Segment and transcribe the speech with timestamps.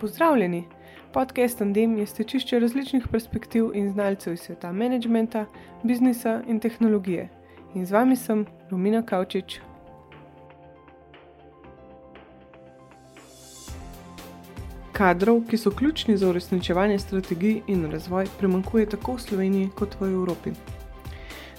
[0.00, 0.64] Pozdravljeni!
[1.12, 5.46] Podcast Andem je stečišče različnih perspektiv in znalcev iz sveta menedžmenta,
[5.82, 7.28] biznisa in tehnologije.
[7.74, 9.58] In z vami sem Romina Kavčič.
[14.92, 20.12] Kadrov, ki so ključni za uresničevanje strategij in razvoj, premankuje tako v Sloveniji kot v
[20.12, 20.50] Evropi.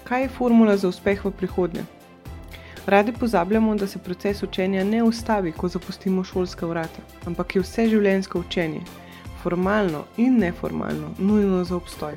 [0.03, 1.98] Kaj je formula za uspeh v prihodnje?
[2.89, 7.83] Radi pozabljamo, da se proces učenja ne ustavi, ko zapustimo šolska vrata, ampak je vse
[7.89, 8.79] življenjsko učenje,
[9.43, 12.15] formalno in neformalno, nujno za obstoj.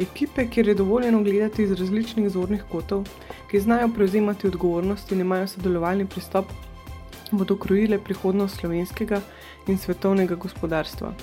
[0.00, 3.06] Ekipe, kjer je dovoljeno gledati iz različnih zornih kotov,
[3.50, 6.52] ki znajo prevzemati odgovornost in imajo sodelovalni pristop,
[7.30, 9.22] bodo krojile prihodnost slovenskega
[9.66, 11.14] in svetovnega gospodarstva.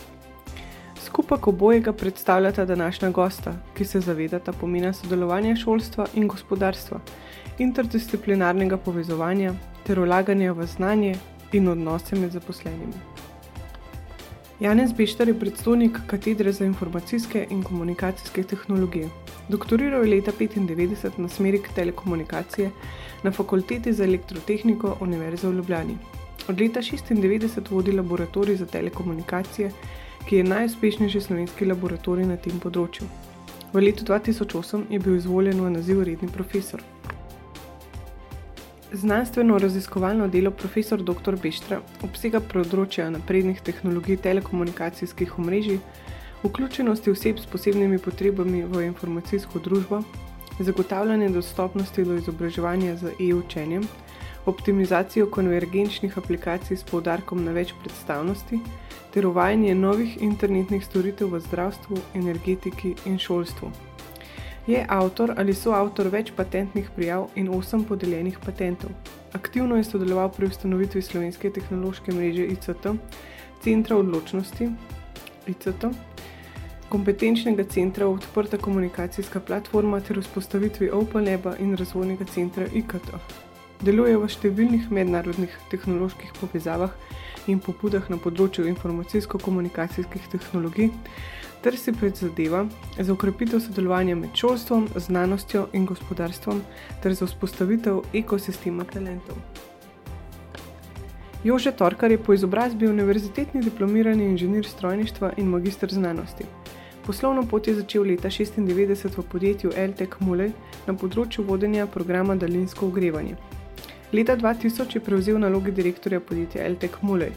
[1.04, 7.02] Skupek obojega predstavljata današnja gosta, ki se zavedata pomena sodelovanja šolstva in gospodarstva
[7.60, 9.54] interdisciplinarnega povezovanja
[9.86, 11.16] ter vlaganja v znanje
[11.54, 12.94] in odnose med zaposlenimi.
[14.60, 19.10] Janez Bešter je predstojnik katedre za informacijske in komunikacijske tehnologije.
[19.50, 22.70] Doktoriral je leta 1995 na smeri telekomunikacije
[23.24, 25.98] na Fakulteti za elektrotehniko Univerze v Ljubljani.
[26.48, 29.72] Od leta 1996 vodi laboratorij za telekomunikacije,
[30.30, 33.08] ki je najuspešnejši slovenski laboratorij na tem področju.
[33.74, 36.93] V letu 2008 je bil izvoljen v naziv redni profesor.
[38.96, 41.34] Znanstveno raziskovalno delo profesor dr.
[41.42, 45.80] Beštra obsega področja naprednih tehnologij telekomunikacijskih omrežij,
[46.44, 50.04] vključenosti oseb s posebnimi potrebami v informacijsko družbo,
[50.60, 53.88] zagotavljanje dostopnosti do izobraževanja z e-učenjem,
[54.46, 58.60] optimizacijo konvergenčnih aplikacij s poudarkom na več predstavnosti
[59.16, 63.72] ter uvajanje novih internetnih storitev v zdravstvu, energetiki in šolstvu.
[64.68, 68.94] Je avtor ali soavtor več patentnih prijav in osem podeljenih patentov.
[69.36, 72.88] Aktivno je sodeloval pri ustanovitvi slovenske tehnološke mreže ICT,
[73.64, 74.70] Centra odločnosti
[75.48, 75.86] ICT,
[76.90, 83.14] kompetenčnega centra Odprta komunikacijska platforma ter vzpostavitvi OpenLab in razvojnega centra IKT.
[83.84, 86.92] Deluje v številnih mednarodnih tehnoloških povezavah
[87.52, 90.92] in pobudah na področju informacijsko-komunikacijskih tehnologij
[91.64, 92.66] ter si prizadeva
[93.00, 96.62] za ukrepitev sodelovanja med šolstvom, znanostjo in gospodarstvom
[97.04, 99.38] ter za vzpostavitev ekosistema talentov.
[101.44, 106.44] Jože Torkar je po izobrazbi univerzitetni diplomirani inženir strojništva in magistr znanosti.
[107.06, 110.52] Poslovno pot je začel leta 1996 v podjetju LTEC Mulej
[110.88, 113.36] na področju vodenja programa Daljinsko ogrevanje.
[114.14, 117.34] Leta 2000 je prevzel naloge direktorja podjetja LTEC Mulej.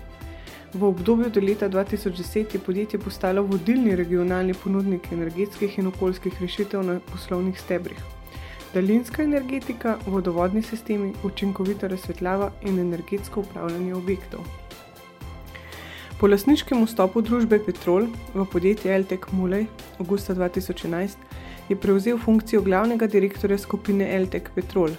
[0.76, 6.82] V obdobju do leta 2010 je podjetje postalo vodilni regionalni ponudnik energetskih in okoljskih rešitev
[6.82, 7.96] na poslovnih stebrih.
[8.74, 14.40] Daljinska energetika, vodovodni sistemi, učinkovita razsvetljava in energetsko upravljanje objektov.
[16.20, 19.66] Po lasniškem vstopu družbe Petrol v podjetje LTEC Mulej
[19.98, 21.16] augusta 2011
[21.68, 24.90] je prevzel funkcijo glavnega direktorja skupine LTEC Petrol,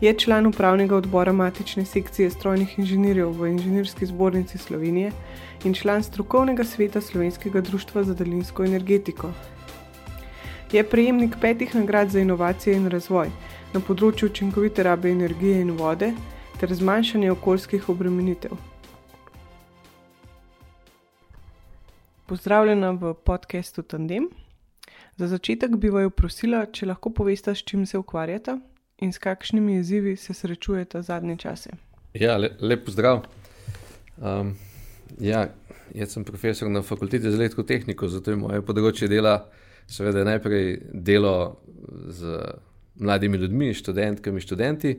[0.00, 5.10] Je član upravnega odbora matične sekcije strojnih inženirjev v Inženirski zbornici Slovenije
[5.64, 9.30] in član strokovnega sveta Slovenskega društva za daljinsko energetiko.
[10.72, 13.30] Je prejemnik petih nagrad za inovacije in razvoj
[13.74, 16.12] na področju učinkovite rabe energije in vode
[16.60, 18.54] ter zmanjšanje okoljskih obremenitev.
[22.26, 24.30] Pozdravljena v podkastu Tandem.
[25.16, 28.60] Za začetek bi vaju prosila, če lahko poveste, s čim se ukvarjate
[28.98, 31.70] in s kakšnimi izzivi se srečujete zadnje čase?
[32.14, 33.22] Ja, le, lep zdrav.
[34.16, 34.54] Um,
[35.20, 35.48] ja,
[35.94, 39.36] jaz sem profesor na fakulteti za elektrotehniko, zato je moje področje dela,
[39.88, 41.60] seveda, najprej delo
[42.10, 42.40] z
[42.98, 44.96] mladimi ljudmi, študentkami, študenti.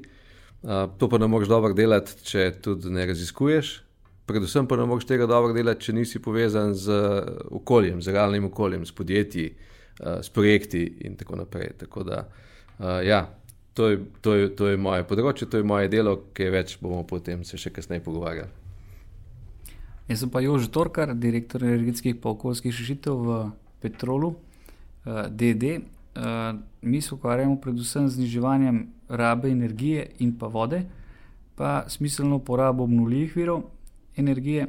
[0.62, 3.74] Uh, to pa ne moreš dobro delati, če tudi ne raziskuješ.
[4.30, 6.96] Predvsem pa ne moreš tega dobro delati, če nisi povezan z
[7.52, 11.74] okoljem, z realnim okoljem, s podjetji, uh, s projekti in tako naprej.
[11.84, 12.24] Tako da,
[12.78, 13.24] uh, ja,
[13.74, 17.04] to je, to, je, to je moje področje, to je moje delo, ki več bomo
[17.08, 18.50] potem se še kasneje pogovarjali.
[20.10, 23.40] Jaz sem pa Jož Torkar, direktor energetskih in okoljskih rešitev v
[23.84, 24.40] Petrolu, uh,
[25.06, 25.76] eh, DD.
[25.78, 30.82] Uh, eh, mi se ukvarjamo predvsem z zniževanjem rabe energije in pa vode,
[31.56, 33.64] pa smiselno porabo obnovljivih virov
[34.18, 34.68] energije,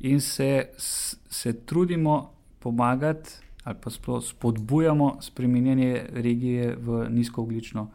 [0.00, 3.30] in se, se trudimo pomagati
[3.64, 3.90] ali pa
[4.20, 7.90] spodbujamo spremenjanje regije v nizkooglično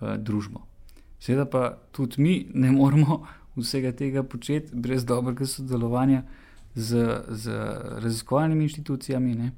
[0.00, 0.62] družbo.
[1.18, 6.22] Seveda pa tudi mi ne moremo vsega tega početi brez dobrega sodelovanja
[6.74, 7.50] z, z
[7.98, 9.50] raziskovalnimi inštitucijami, ne,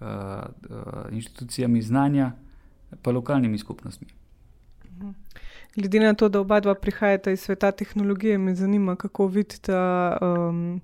[0.00, 2.32] uh, uh, inštitucijami znanja,
[3.02, 4.08] pa lokalnimi skupnostmi.
[4.96, 5.10] Mhm.
[5.76, 9.72] Glede na to, da oba dva prihajata iz sveta tehnologije, me zanima, kako vidite
[10.20, 10.80] um,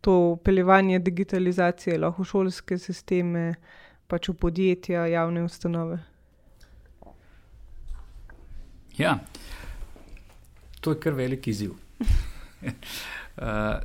[0.00, 3.54] to upeljevanje digitalizacije, lahko šolske sisteme,
[4.06, 5.98] pač v podjetja, javne ustanove.
[8.98, 9.18] Ja,
[10.80, 11.70] to je kar velik izziv.
[11.70, 11.76] uh,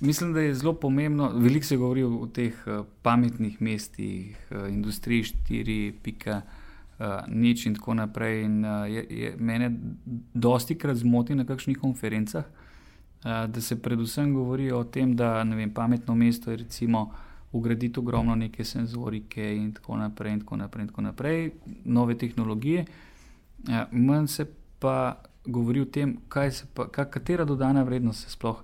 [0.00, 5.22] mislim, da je zelo pomembno, veliko se govori o teh uh, pametnih mestih, uh, industriji
[5.22, 6.40] 4.0
[6.98, 8.44] uh, nič in tako naprej.
[8.44, 9.72] In, uh, je, je, mene
[10.34, 15.70] dosti krat zmoti na kakšnih konferencah, uh, da se predvsem govori o tem, da vem,
[15.70, 17.12] pametno mesto je recimo
[17.52, 21.50] ugraditi ogromno neke senzorike in tako naprej, in tako naprej, in tako naprej
[21.84, 22.80] nove tehnologije.
[22.80, 23.11] Uh,
[23.90, 24.46] Manj se
[24.78, 26.16] pa govori o tem,
[26.74, 28.62] pa, kaj, katera dodana vrednost se sploh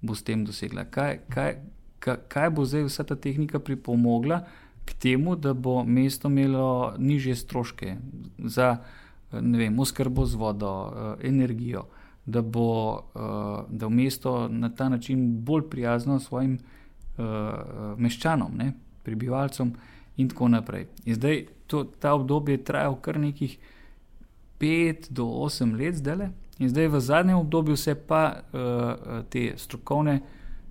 [0.00, 0.84] bo s tem dosegla.
[0.90, 1.54] Kaj, kaj,
[1.98, 4.44] kaj, kaj bo zdaj vsa ta tehnika pripomogla,
[4.84, 7.96] k temu, da bo mesto imelo nižje stroške
[8.38, 8.76] za
[9.32, 11.84] vem, oskrbo z vodo, eh, energijo,
[12.26, 17.22] da bo eh, da mesto na ta način bolj prijazno svojim eh,
[17.96, 19.72] meščanom, ne, prebivalcem
[20.16, 20.86] in tako naprej.
[21.04, 23.58] In zdaj to, ta obdobje je trajalo kar nekih
[24.60, 26.28] 5 do 8 let, zdaj,
[26.58, 30.20] in zdaj v zadnjem obdobju se pa uh, te strokovne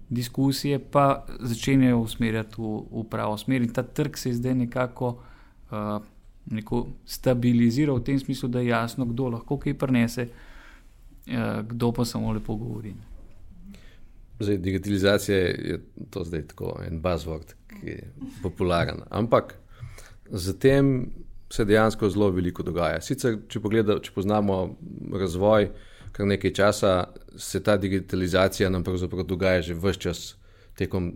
[0.10, 3.62] diskusije pa začenjajo usmerjati v, v pravo smer.
[3.62, 5.18] In ta trg se je zdaj nekako
[5.72, 6.02] uh,
[6.46, 12.06] neko stabiliziral v tem smislu, da je jasno, kdo lahko kaj prenese, uh, kdo pa
[12.06, 12.94] samo lepo govori.
[14.40, 19.02] Zdaj, digitalizacija je to zdaj tako en buzzword, ki je popularen.
[19.10, 19.58] Ampak
[20.30, 21.10] zatem
[21.54, 23.02] se dejansko zelo veliko dogaja.
[23.02, 24.60] Sicer, če, pogleda, če poznamo
[25.14, 25.70] razvoj,
[26.14, 26.92] kar nekaj časa
[27.38, 30.22] se ta digitalizacija nam pravzaprav dogaja že vse čas
[30.78, 31.14] tekom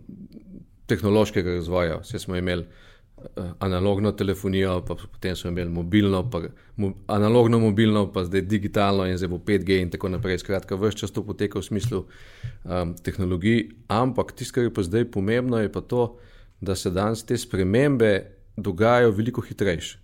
[0.90, 2.00] tehnološkega razvoja.
[2.02, 6.42] Vse smo imeli uh, analogno telefonijo, pa potem smo imeli mobilno, pa
[6.76, 10.42] mo, analogno mobilno, pa zdaj digitalno in zdaj bo 5G in tako naprej.
[10.42, 15.10] Skratka, vse čas to poteka v smislu um, tehnologij, ampak tisto, kar je pa zdaj
[15.14, 16.16] pomembno, je pa to,
[16.60, 18.14] da se danes te spremembe
[18.56, 20.03] dogajajo veliko hitrejše.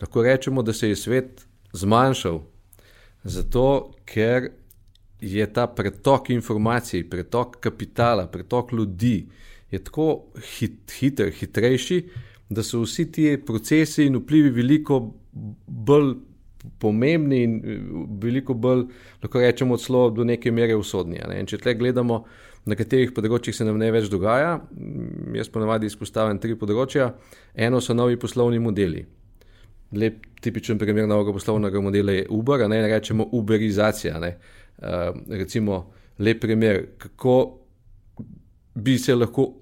[0.00, 2.40] Lahko rečemo, da se je svet zmanjšal,
[3.24, 4.50] zato ker
[5.20, 9.26] je ta pretok informacij, pretok kapitala, pretok ljudi
[9.84, 10.24] tako
[10.58, 12.02] hit, hiter, hitrejši,
[12.48, 15.00] da so vsi ti procesi in vplivi veliko
[15.66, 16.14] bolj
[16.80, 17.58] pomembni in
[18.22, 18.86] veliko bolj,
[19.22, 21.20] lahko rečemo, celo do neke mere usodni.
[21.28, 21.42] Ne?
[21.46, 22.22] Če tle gledamo,
[22.68, 24.58] na katerih področjih se nam ne več dogaja,
[25.36, 27.12] jaz ponavadi izpostavljam tri področja.
[27.54, 29.04] Eno so novi poslovni modeli.
[29.92, 34.18] Lep, tipičen primer novega poslovnega modela je Uber, ne rečemo Uberizacija.
[34.20, 34.28] Ne?
[34.28, 37.58] Uh, uh, recimo, lep primer, kako
[38.74, 39.52] bi se lahko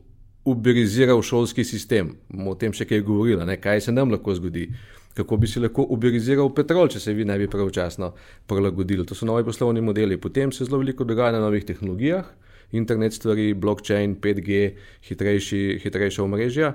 [0.44, 2.12] uberiziral šolski sistem.
[2.28, 4.68] Bomo o tem še kaj govorili, kaj se nam lahko zgodi.
[5.16, 8.12] Kako bi se lahko uberiziral petrol, če se vi ne bi pravočasno
[8.46, 9.06] prilagodili.
[9.06, 10.20] To so novi poslovni modeli.
[10.20, 12.28] Potem se zelo veliko dogaja na novih tehnologijah,
[12.76, 14.60] internet stvari, blockchain, 5G,
[15.08, 16.74] hitrejši, hitrejša omrežja.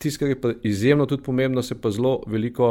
[0.00, 2.70] Tisto, kar je pa izjemno tudi pomembno, se pa zelo veliko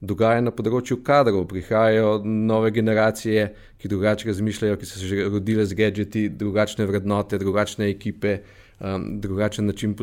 [0.00, 1.46] dogaja na področju kadrov.
[1.48, 3.46] Prihajajo nove generacije,
[3.80, 8.34] ki drugače razmišljajo, ki so se že rodile z gadgeti, drugačne vrednote, drugačne ekipe,
[8.80, 9.96] um, drugačen način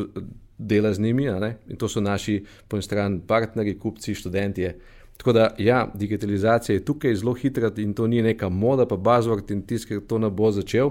[0.58, 1.28] dela z njimi.
[1.70, 4.72] In to so naši poenostavljeni partnerji, kupci, študenti.
[5.16, 9.50] Tako da, ja, digitalizacija je tukaj zelo hitra in to ni neka moda, pa bazvord
[9.50, 10.90] in tisk, ki to ne bo začel.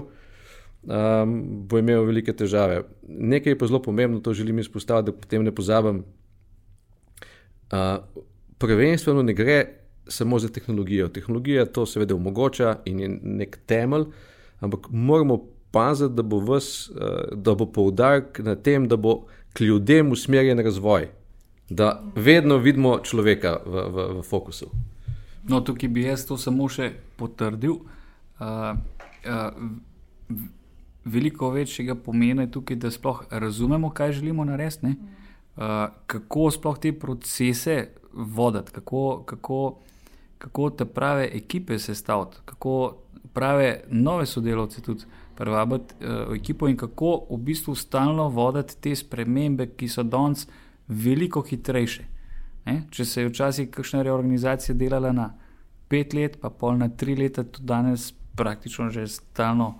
[0.84, 1.38] Um,
[1.68, 2.82] bo imel velike težave.
[3.08, 6.02] Nekaj je pa zelo pomembno, to želim izpostaviti, da potem ne pozabim.
[7.72, 8.04] Uh,
[8.58, 9.64] prvenstveno ne gre
[10.08, 11.08] samo za tehnologijo.
[11.08, 14.04] Tehnologija to seveda omogoča in je nek temelj,
[14.60, 19.60] ampak moramo paziti, da bo, vas, eh, da bo poudarek na tem, da bo k
[19.60, 21.08] ljudem usmerjen razvoj,
[21.68, 24.70] da vedno vidimo človeka v, v, v fokusu.
[25.48, 27.80] No, tukaj bi jaz to samo še potrdil.
[28.40, 28.76] Uh,
[29.26, 29.50] uh,
[31.04, 35.62] veliko večjega pomena je tukaj, da sploh razumemo, kaj želimo narediti, uh,
[36.06, 39.78] kako sploh te procese voditi, kako, kako,
[40.38, 42.96] kako te prave ekipe sestaviti, kako
[43.32, 45.04] prave nove sodelavce tudi
[45.36, 50.48] privabiti uh, v ekipo in kako v bistvu stalno voditi te spremembe, ki so danes
[50.88, 52.04] veliko hitrejše.
[52.64, 52.82] Ne?
[52.90, 55.30] Če se je včasih kakšna reorganizacija delala na
[55.88, 59.74] pet let, pa pol na tri leta, tudi danes praktično že stalno.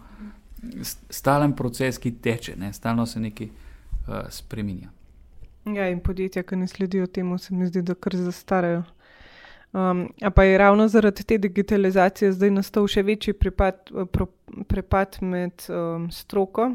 [1.10, 2.72] Stalen proces, ki teče, ne?
[2.72, 4.90] stalno se nekaj uh, spremenja.
[5.64, 8.82] Ja, in podjetja, ki ne sledijo temu, se mi zdi, da kar zastarajo.
[9.74, 14.28] Um, pa je ravno zaradi te digitalizacije zdaj nastal še večji prepad, pro,
[14.70, 16.68] prepad med um, stroko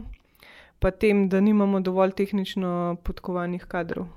[0.80, 4.08] in tem, da nimamo dovolj tehnično podkovanih kadrov.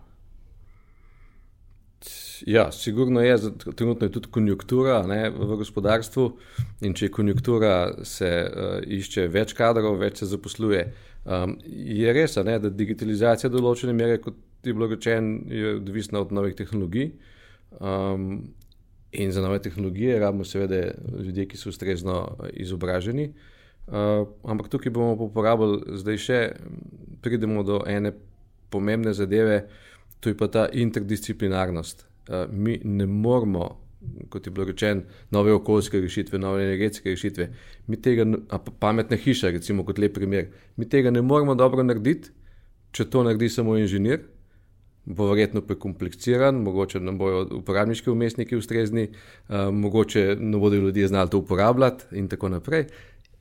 [2.47, 3.37] Ja, sigurno je,
[3.75, 6.25] trenutno je tudi konjunktura ne, v gospodarstvu
[6.82, 10.88] in če je konjunktura, se uh, išče več kadrov, več se zaposluje.
[11.23, 15.38] Um, je res, ne, da digitalizacija določene mere, kot je bilo rečeno,
[15.76, 17.12] odvisna od novih tehnologij.
[17.78, 18.52] Um,
[19.12, 20.94] in za nove tehnologije rabimo seveda
[21.25, 23.32] ljudi, ki so ustrezno izobraženi.
[23.87, 26.40] Uh, ampak tukaj bomo uporabljali, zdaj še
[27.23, 28.14] pridemo do ene
[28.73, 29.66] pomembne zadeve,
[30.23, 32.07] to je pa ta interdisciplinarnost.
[32.29, 33.81] Uh, mi ne moramo,
[34.31, 37.49] kot je bilo rečeno, nove okoljske rešitve, nove energetske rešitve,
[37.87, 38.26] mi tega,
[38.79, 42.31] pametna hiša, recimo kot lep primer, mi tega ne moramo dobro narediti,
[42.93, 44.23] če to naredi samo inženir.
[45.05, 51.31] Bo verjetno prekompliciran, mogoče ne bodo uporabniški umestniki ustrezni, uh, mogoče ne bodo ljudje znali
[51.31, 52.87] to uporabljati, in tako naprej.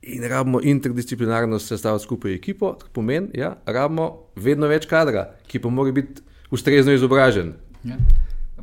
[0.02, 5.62] In rabimo interdisciplinarnost sestaviti skupaj ekipo, to pomeni, da ja, rabimo vedno več kadra, ki
[5.62, 7.52] pa mora biti ustrezno izobražen.
[7.84, 7.96] Ja.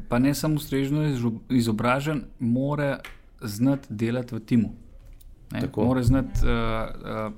[0.10, 1.04] Pa ne samo ustrezno
[1.50, 3.00] izobražen, mora
[3.42, 4.70] znati delati v timu.
[5.78, 7.34] Mora znati uh, uh,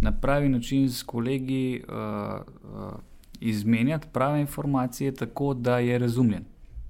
[0.00, 2.92] na pravi način s kolegi uh, uh,
[3.40, 6.44] izmenjati prave informacije, tako da je razumljen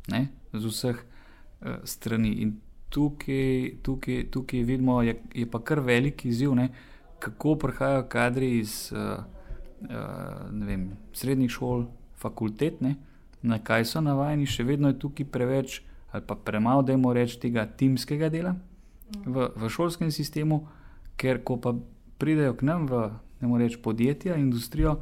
[0.08, 0.28] ne?
[0.52, 2.28] z vseh uh, strani.
[2.28, 2.56] In
[2.88, 6.68] tukaj, tukaj, tukaj vidimo, je, je pa kar velik izziv, ne?
[7.18, 9.24] kako prihajajo kadri iz uh,
[9.80, 11.86] uh, vem, srednjih šol,
[12.20, 12.96] fakultet, ne?
[13.42, 15.80] na kaj so navajeni, še vedno je tukaj preveč
[16.12, 18.56] ali pa premalo, da imamo reči tega timskega dela
[19.24, 20.64] v, v šolskem sistemu,
[21.16, 21.74] ker ko pa
[22.18, 24.98] pridejo k nam v reč, podjetja, industrijo,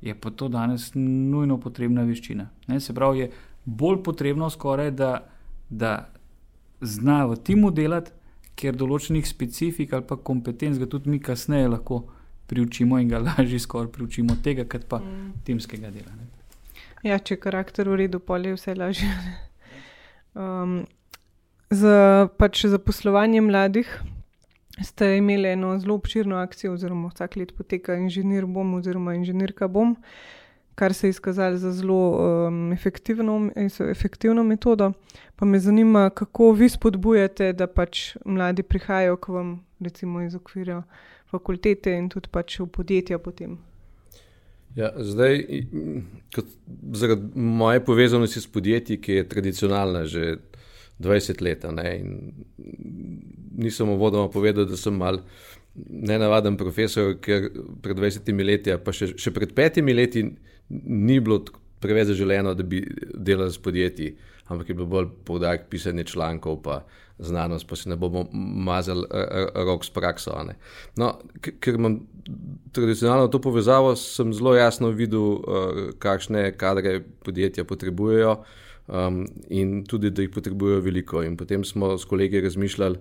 [0.00, 2.48] je pa to danes nujno potrebna veščina.
[2.68, 2.80] Ne?
[2.80, 3.30] Se pravi, je
[3.64, 5.12] bolj potrebno skoraj, da,
[5.70, 6.08] da
[6.80, 8.12] zna v timu delati,
[8.56, 12.06] ker določenih specifik ali pa kompetenc ga tudi mi kasneje lahko
[12.48, 15.44] priučimo in ga lažje skoraj priučimo tega, kot pa mm.
[15.44, 16.14] timskega dela.
[16.16, 16.30] Ne.
[17.04, 19.10] Ja, če je karakter v redu, polje vse lažje.
[20.36, 20.84] Um,
[21.70, 23.88] za, pač za poslovanje mladih
[24.84, 29.96] ste imeli eno zelo obširno akcijo, oziroma vsak let poteka inženir bom oziroma inženirka bom.
[30.76, 33.50] Kar se je izkazalo za zelo um, efektivno,
[33.90, 34.92] efektivno metodo.
[35.36, 40.82] Pa me zanima, kako vi spodbujate, da pač mladi prihajajo k vam, recimo iz okvira
[41.30, 43.56] fakultete in tudi pač v podjetja potem.
[44.76, 45.38] Ja, zdaj,
[46.34, 46.48] kot,
[46.92, 50.36] zaradi moje povezanosti s podjetji, ki je tradicionalna že
[51.00, 51.64] 20 let,
[53.56, 55.20] nisem uvodoma povedal, da sem mal
[55.88, 57.50] nenavaden profesor, ker
[57.82, 60.24] pred 20 leti, pa še, še pred petimi leti,
[60.68, 61.42] ni bilo
[61.80, 62.80] preveč zaželeno, da bi
[63.14, 64.14] delali s podjetji,
[64.52, 66.82] ampak je bilo bolj poudarek pisanje člankov, pa
[67.18, 69.06] znanost, pa se ne bomo mazali
[69.54, 70.36] rok s prakso.
[70.96, 72.00] No, ker imam
[72.72, 78.36] tradicionalno to povezavo, sem zelo jasno videl, uh, kakšne kadre podjetja potrebujejo.
[78.86, 81.22] Um, in tudi, da jih potrebujejo veliko.
[81.26, 82.98] In potem smo s kolegi razmišljali,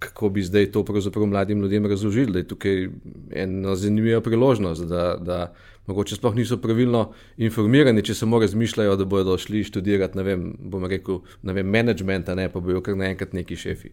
[0.00, 0.84] kako bi zdaj to
[1.26, 2.88] mladim ljudem razložili, da je tukaj
[3.30, 5.52] ena zanimiva priložnost, da, da
[5.86, 10.86] mogoče sploh niso pravilno informirani, če samo razmišljajo, da bodo šli študirati, ne vem, bom
[10.88, 13.92] rekel, ne vem, management, ne pa bojo kar naenkrat neki šefi.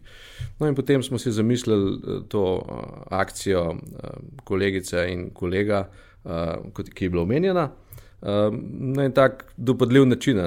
[0.58, 2.84] No in potem smo si zamislili eh, to uh,
[3.20, 5.88] akcijo uh, kolegice in kolega,
[6.94, 7.70] ki je bila omenjena,
[8.20, 10.40] na en tak dopadljiv način.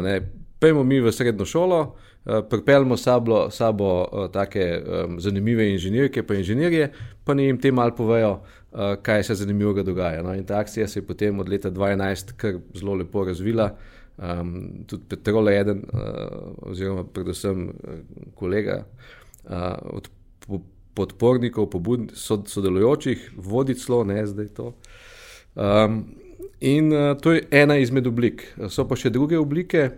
[0.60, 6.34] Pejmo mi v srednjo šolo, uh, pripeljemo sabo, sabo uh, take um, zanimive inženirke, pa
[6.34, 6.92] inženirje,
[7.24, 10.22] pa ne jim te malo povejo, uh, kaj se zanimivega dogaja.
[10.24, 13.76] No, in ta akcija se je potem od leta 2012 kar zelo lepo razvila.
[14.18, 16.00] Um, tudi Petrol je eden, uh,
[16.62, 17.72] oziroma predvsem
[18.36, 20.10] kolega uh, od
[20.94, 24.74] podpornikov, pobud, sod, sodelujočih, vodi celo, ne zdaj to.
[25.56, 26.04] Um,
[26.60, 28.46] in uh, to je ena izmed oblik.
[28.70, 29.90] So pa še druge oblike.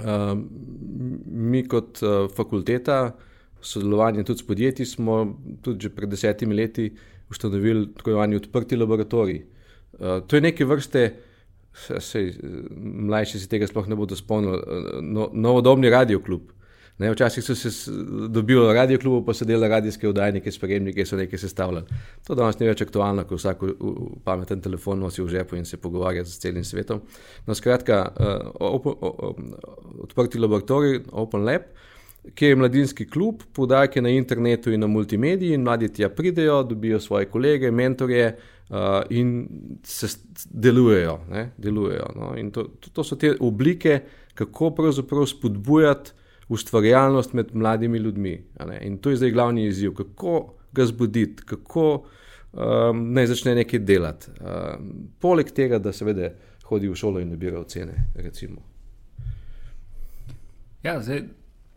[0.00, 0.44] Um,
[1.26, 3.16] mi, kot uh, fakulteta,
[3.60, 5.22] sodelovanje tudi s podjetji, smo
[5.62, 6.90] tudi pred desetimi leti
[7.30, 9.42] ustanovili tako imenovani odprti laboratorij.
[9.92, 11.04] Uh, to je neke vrste,
[12.00, 12.32] sej,
[12.76, 14.58] mlajši si tega sploh ne bodo spomnili,
[15.02, 16.48] no, novodobni radioklub.
[17.00, 17.92] Ne, včasih so se
[18.28, 22.00] dobili radio klubu, pa so delali radijske oddajnike, spremnike, so nekaj sestavljali.
[22.28, 23.64] To danes ni več aktualno, ko vsak
[24.24, 27.00] pameten telefon nosi v žepu in se pogovarja z celim svetom.
[27.46, 31.88] No, skratka, uh, open, uh, odprti laboratorij, Open Lab, uh,
[32.34, 37.00] ki je mladinski klub, podaljke na internetu in na multimediji, in mladi tja pridejo, dobijo
[37.00, 38.36] svoje kolege, mentorje
[38.68, 38.76] uh,
[39.10, 39.48] in
[39.84, 40.06] se
[40.50, 41.18] delujejo.
[41.30, 42.32] Ne, delujejo no.
[42.36, 44.00] in to, to, to so te oblike,
[44.34, 46.12] kako pravzaprav spodbujati
[46.50, 48.44] ustvarjalnost med mladimi ljudmi.
[48.80, 52.04] In to je zdaj glavni izziv, kako ga zbuditi, kako
[52.52, 54.30] um, naj začne nekaj delati.
[54.30, 54.90] Um,
[55.22, 56.32] poleg tega, da seveda
[56.66, 57.94] hodi v šolo in nabira ocene.
[58.14, 58.62] Recimo.
[60.82, 61.22] Ja, zdaj,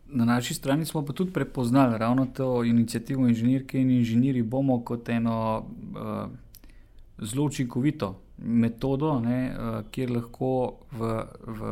[0.07, 5.09] na naši strani smo pa tudi prepoznali ravno to inicijativo inženirke in inženirji bomo kot
[5.09, 11.13] eno uh, zelo učinkovito metodo, ne, uh, kjer lahko v,
[11.45, 11.69] v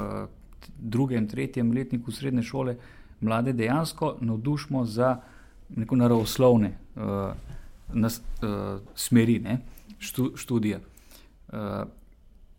[0.79, 2.75] drugem, tretjem letniku srednje šole
[3.21, 5.19] mlade dejansko navdušimo za
[5.69, 7.03] neko naravoslovne uh,
[7.93, 9.59] nas, uh, smeri ne,
[9.99, 10.79] štu, študija.
[11.53, 11.57] Uh,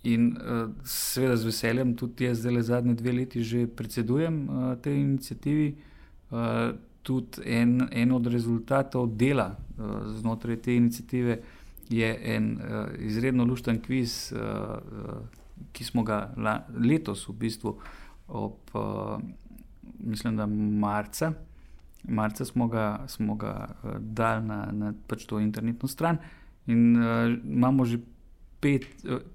[0.02, 4.74] In uh, seveda z veseljem tudi jaz zdaj le zadnje dve leti že predsedujem uh,
[4.82, 5.74] tej inicijativi.
[6.30, 11.38] Uh, tudi en, en od rezultatov dela uh, znotraj te inicijative
[11.90, 15.41] je en uh, izredno lušten kviz, uh, uh,
[15.72, 17.76] ki smo ga la, letos v bistvu
[18.28, 19.18] ob, uh,
[19.98, 21.32] mislim, da marca.
[22.04, 26.18] Marca smo ga, smo ga uh, dali na, na pač to internetno stran
[26.66, 27.98] in uh, imamo že
[28.60, 28.86] pet,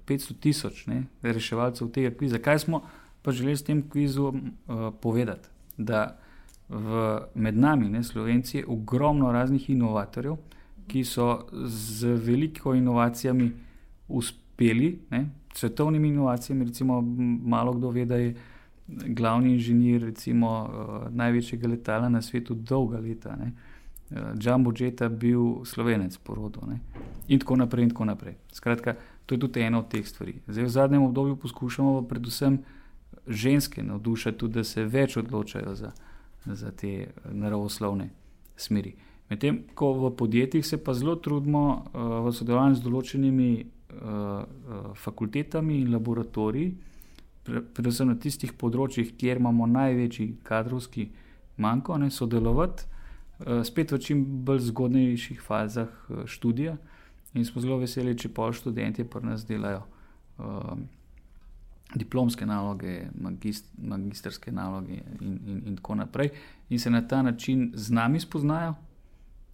[0.08, 0.86] 500 tisoč
[1.22, 2.38] reševalcev tega kviza.
[2.38, 2.82] Kaj smo
[3.22, 5.48] pa želeli s tem kvizom uh, povedati?
[5.76, 6.18] Da
[6.68, 10.36] v, med nami, ne, Slovenci, je ogromno raznih inovatorjev,
[10.88, 13.50] ki so z veliko inovacijami
[14.08, 15.26] uspeli, ne,
[15.58, 16.64] svetovnimi inovacijami.
[16.70, 17.00] Recimo,
[17.54, 18.34] malo kdo ve, da je
[18.86, 23.36] glavni inženir recimo, uh, največjega letala na svetu dolga leta.
[23.36, 23.52] Ne.
[24.38, 26.78] Džambo Džeta bil slovenec po rodu, ne?
[27.28, 27.84] in tako naprej.
[27.84, 28.38] In tako naprej.
[28.52, 28.94] Skratka,
[29.28, 30.40] To je tudi ena od teh stvari.
[30.46, 32.62] Zdaj, v zadnjem obdobju poskušamo predvsem
[33.26, 35.90] ženske navdušiti, da se več odločajo za,
[36.46, 38.08] za te eh, naravoslovne
[38.56, 38.94] smeri.
[39.28, 43.77] Medtem ko v podjetjih se pa zelo trudimo uh, v sodelovanju z določenimi uh, uh,
[44.94, 46.74] fakultetami in laboratoriji,
[47.48, 51.08] pre, predvsem na tistih področjih, kjer imamo največji kadrovski
[51.58, 56.76] manjko, ne sodelovati, uh, spet v čim bolj zgodnejših fazah uh, študija.
[57.36, 60.76] In smo zelo veseli, če pol študenti pri nas delajo uh,
[61.96, 66.32] diplomske naloge, magist, magistrske naloge in, in, in tako naprej,
[66.68, 68.74] in se na ta način z nami spoznajo,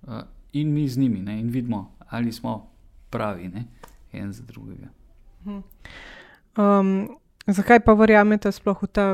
[0.06, 0.22] uh,
[0.54, 1.40] in mi z njimi, ne?
[1.40, 2.70] in vidimo, ali smo
[3.10, 3.66] pravi, ne?
[4.18, 4.88] En za drugega.
[5.44, 9.06] Um, zakaj pa verjamete sploh v ta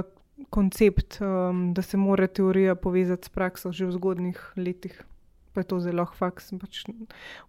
[0.51, 5.05] koncept, um, da se mora teorija povezati s prakso že v zgodnih letih?
[5.53, 6.53] pa je to zelo faks.
[6.61, 6.85] Pač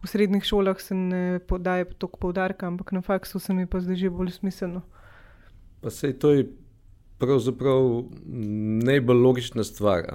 [0.01, 3.95] v srednjih šolah se ne podaja toliko poudarka, ampak na faksu se mi pa zdaj
[3.95, 4.81] že bolj smiselno.
[5.81, 6.49] Pa se to je
[7.21, 8.09] pravzaprav
[8.85, 10.09] najbolj logična stvar.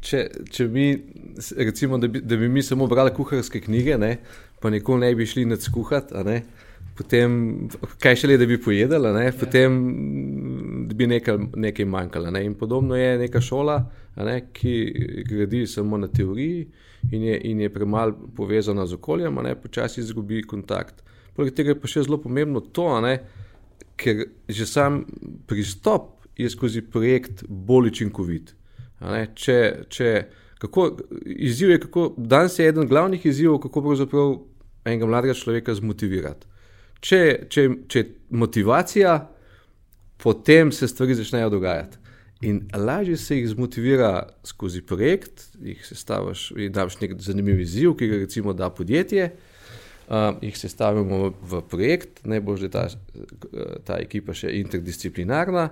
[0.00, 0.88] Če, če mi,
[1.56, 4.16] recimo, da bi, da bi mi samo brali kuharske knjige, ne,
[4.60, 6.38] pa nikoli ne bi šli nad skuhati,
[6.98, 7.32] potem,
[8.02, 9.78] kaj še le, da bi pojedali, ne, potem
[10.98, 12.32] bi nekaj, nekaj manjkalo.
[12.34, 12.42] Ne.
[12.46, 13.78] In podobno je neka šola,
[14.26, 14.74] ne, ki
[15.28, 16.66] gradi samo na teoriji
[17.14, 21.04] in je, in je premalo povezana z okoljem, ne, počasi izgubi kontakt.
[21.36, 23.18] Poleg tega je pa še zelo pomembno to, ne,
[23.98, 25.04] ker že sam
[25.46, 28.54] pristop je skozi projekt bolj učinkovit.
[29.34, 29.58] Če,
[29.88, 30.12] če,
[30.58, 30.88] kako,
[31.24, 34.36] izziv je, kako, danes je eden glavnih izzivov, kako pravzaprav
[34.84, 36.46] enega mladega človeka zmotivirati.
[37.00, 39.18] Če, če, če je motivacija,
[40.18, 41.98] potem se stvari začnejo dogajati.
[42.46, 48.20] In lažje se jih zmotivira skozi projekt, jih sestaviš, daš nek zanimiv izziv, ki ga
[48.22, 52.86] recimo da podjetje, uh, jih sestavimo v projekt, najbolj je ta,
[53.86, 55.68] ta ekipa še interdisciplinarna,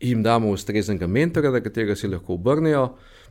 [0.00, 2.88] jim damo ustreznega mentora, na katerega se lahko obrnejo.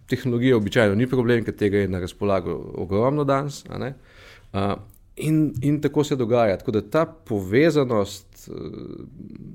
[0.10, 3.64] Tehnologija običajno ni problem, ker tega je na razpolago ogromno danes.
[3.70, 4.74] Uh,
[5.16, 6.58] in, in tako se dogaja.
[6.58, 8.58] Tako da ta povezanost uh,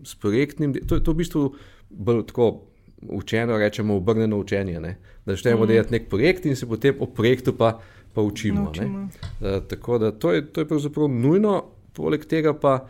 [0.05, 1.45] s projektnim, to, to v bistvu
[1.91, 2.63] bolj tako
[3.03, 4.81] učeno, rečemo, obrnjeno učenje.
[4.81, 4.97] Ne?
[5.27, 5.69] Da začnemo mm.
[5.69, 7.81] delati nek projekt in se potem o projektu pa,
[8.15, 8.71] pa učimo.
[8.71, 9.09] učimo.
[9.41, 12.87] Uh, tako da to je, to je pravzaprav nujno, poleg tega pa.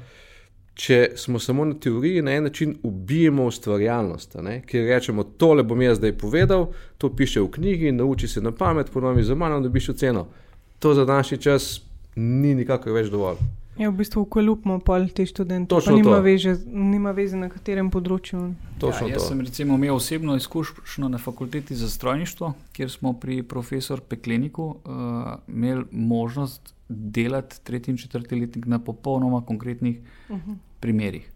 [0.79, 4.37] Če smo samo na teoriji, na en način ubijemo ustvarjalnost,
[4.67, 6.69] ker rečemo, tole bom jaz zdaj povedal,
[7.03, 10.29] to piše v knjigi, nauči se na pamet, ponovi za mano, da biš oceno.
[10.79, 11.81] To za današnji čas
[12.15, 13.43] ni nikakor več dovolj.
[13.79, 15.71] Je ja, v bistvu ukolupmo pol te študente.
[15.71, 18.41] To nima, veže, nima veze na katerem področju.
[18.83, 19.27] Ja, jaz to.
[19.27, 25.29] sem recimo imel osebno izkušnjo na fakulteti za strojništvo, kjer smo pri profesor Pekleniku uh,
[25.47, 30.51] imeli možnost delati tretji in četrti letnik na popolnoma konkretnih uh mhm.
[30.51, 30.68] -huh.
[30.81, 31.27] Primerih.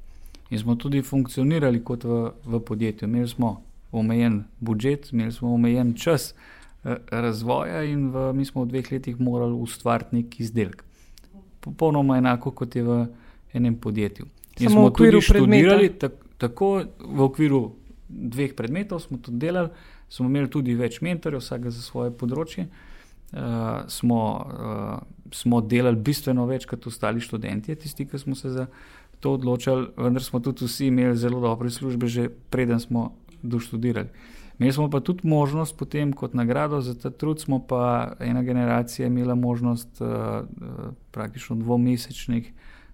[0.50, 3.08] In smo tudi funkcionirali kot v, v podjetju.
[3.08, 8.72] Imeli smo omejen budžet, imeli smo omejen čas uh, razvoja in v, mi smo v
[8.74, 10.84] dveh letih morali ustvariti nek izdelek
[11.62, 13.06] popolnoma enako kot je v
[13.54, 14.26] enem podjetju.
[14.60, 17.62] In Samo smo tudi študirali tak, tako v okviru
[18.08, 19.70] dveh predmetov, smo tudi delali,
[20.10, 22.66] smo imeli tudi več mentorjev, vsak za svoje področje.
[23.32, 28.66] Uh, smo, uh, smo delali bistveno več kot ostali študenti, tisti, ki smo se za
[29.22, 34.08] to odločili, vendar smo tudi vsi imeli zelo dobre službe, že preden smo doštudirali.
[34.58, 39.06] Imeli smo pa tudi možnost, potem kot nagrado za ta trud, smo pa ena generacija
[39.06, 40.08] imela možnost uh,
[41.10, 42.52] praktično dvomesečnih,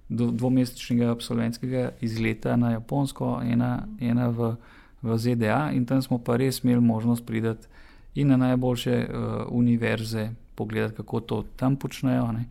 [0.09, 4.55] dvomesečnega absolventskega izleta na Japonsko, ena, ena v,
[5.03, 7.69] v ZDA, in tam smo pa res imeli možnost priti
[8.15, 12.45] in na najboljše uh, univerze, pogledati, kako to tam počnejo, ne,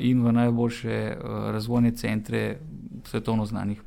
[0.00, 2.58] in v najboljše uh, razvojne centre
[3.04, 3.82] svetovno znanih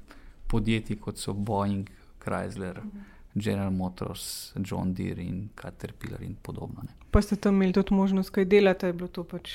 [0.47, 2.79] podjetij, kot so Boeing, Chrysler.
[2.79, 3.15] Mhm.
[3.36, 6.81] General Motors, John Deere in Caterpillar in podobno.
[6.84, 6.93] Ne.
[7.12, 9.51] Pa ste tam imeli tudi možnost, kaj delate, je bilo to pač.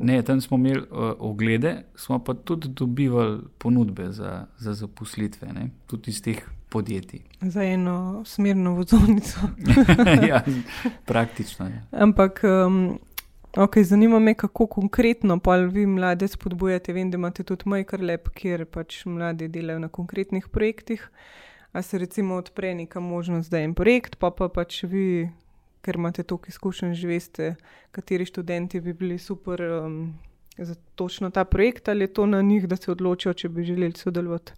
[0.00, 5.70] Ne, tam smo imeli uh, oglede, smo pa tudi dobivali ponudbe za, za zaposlitve, ne,
[5.86, 7.20] tudi iz teh podjetij.
[7.40, 9.38] Za eno smerno vozovnico.
[10.28, 10.42] ja,
[11.10, 11.66] praktično.
[11.66, 11.82] Je.
[11.90, 12.98] Ampak, um,
[13.56, 16.92] okay, zanima me, kako konkretno pa vi mlade spodbujate.
[16.92, 21.10] Vem, da imate tudi majkar lep, kjer pač mladi delajo na konkretnih projektih.
[21.72, 25.30] A se recimo odpre neka možnost, da je en projekt, pa pa pač vi,
[25.82, 27.54] ker imate toliko izkušenj, že veste,
[27.90, 30.14] kateri študenti bi bili super um,
[30.58, 33.94] za točno ta projekt, ali je to na njih, da se odločijo, če bi želeli
[33.96, 34.52] sodelovati.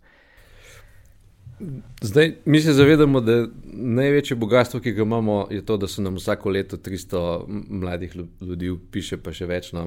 [2.01, 6.15] Zdaj, mi se zavedamo, da največje bogatstvo, ki ga imamo, je to, da se nam
[6.15, 9.87] vsako leto 300 mladih ljudi piše, pa še več na,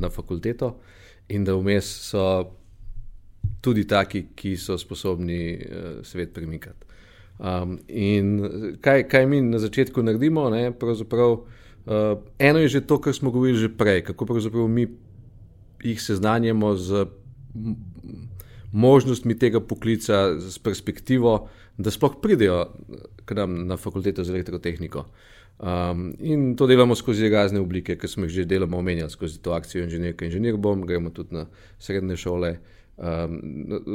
[0.00, 0.76] na fakulteto,
[1.28, 2.26] in da vmes so
[3.64, 6.86] tudi taki, ki so sposobni uh, svet premikati.
[7.38, 10.48] Um, in kaj, kaj mi na začetku naredimo?
[10.50, 11.36] Ne, uh,
[12.38, 14.86] eno je že to, kar smo govorili že prej, kako pravzaprav mi
[15.84, 17.06] jih seznanjamo z
[18.76, 22.66] možnostmi tega poklica, z perspektivo, da sploh pridejo
[23.24, 25.06] k nam na fakulteto za elektrotehniko.
[25.58, 29.54] Um, in to delamo skozi razne oblike, ki smo jih že deloma omenjali, skozi to
[29.56, 31.46] akcijo inženirka in inženir bom, gremo tudi na
[31.78, 32.58] srednje šole.
[32.96, 33.40] Um,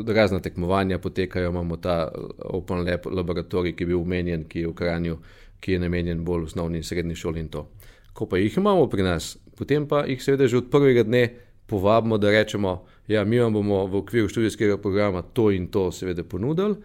[0.07, 4.73] razna tekmovanja potekajo, imamo ta Open Lab laboratorij, ki je bil umenjen, ki je v
[4.73, 5.17] Kranju,
[5.59, 7.67] ki je namenjen bolj osnovni in srednji šoli in to.
[8.13, 11.29] Ko pa jih imamo pri nas, potem pa jih seveda že od prvega dne
[11.65, 16.23] povabimo, da rečemo, ja, mi vam bomo v okviru študijskega programa to in to seveda
[16.23, 16.75] ponudili,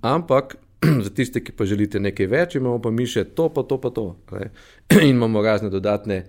[0.00, 0.56] ampak
[1.04, 3.90] za tiste, ki pa želite nekaj več, imamo pa mi še to, pa to, pa
[3.90, 4.16] to.
[4.32, 4.50] Ne?
[5.02, 6.24] In imamo razne dodatne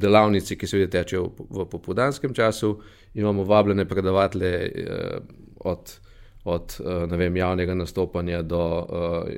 [0.00, 2.78] delavnice, ki seveda tečejo v popoldanskem času,
[3.14, 5.18] imamo vabljene predavatelje eh,
[5.60, 5.92] od,
[6.44, 9.28] od eh, vem, javnega nastopanja do uh,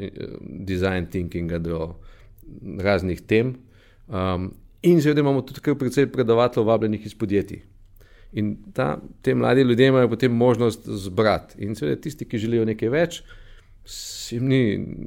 [0.40, 1.94] design thinkinga, do
[2.80, 3.54] raznih tem.
[4.08, 4.50] Um,
[4.82, 7.62] in seveda imamo tudi kar precej predavateljev, vabljenih iz podjetij.
[8.32, 11.64] In ta, te mladi ljudje imajo potem možnost zbrati.
[11.64, 13.22] In seveda tisti, ki želijo nekaj več,
[14.38, 14.60] ni,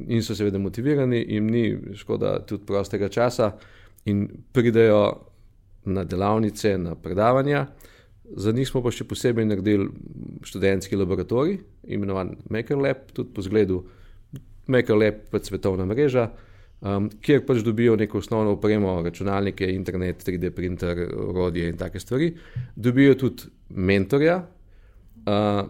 [0.08, 3.54] in so seveda motivirani, jim ni škoda tudi prostega časa
[4.06, 5.06] in pridejo
[5.86, 7.68] na delavnice, na predavanja.
[8.24, 9.90] Za njih smo pa še posebej naredili
[10.48, 13.84] študentski laboratorij, imenovan MakerLab, tudi po zgledu
[14.68, 16.30] MakerLab, pač svetovna mreža,
[16.84, 22.34] um, kjer pač dobijo neko osnovno opremo, računalnike, internet, 3D printer, orodje in take stvari.
[22.76, 25.66] Dobijo tudi mentorja uh,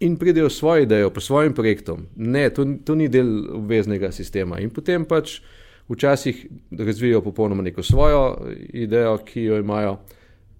[0.00, 2.06] in pridejo svojo idejo, po svojim projektom.
[2.16, 4.60] Ne, to, to ni del obveznega sistema.
[4.60, 5.40] In potem pač
[5.88, 6.46] včasih
[6.78, 9.98] razvijajo popolnoma neko svojo idejo, ki jo imajo,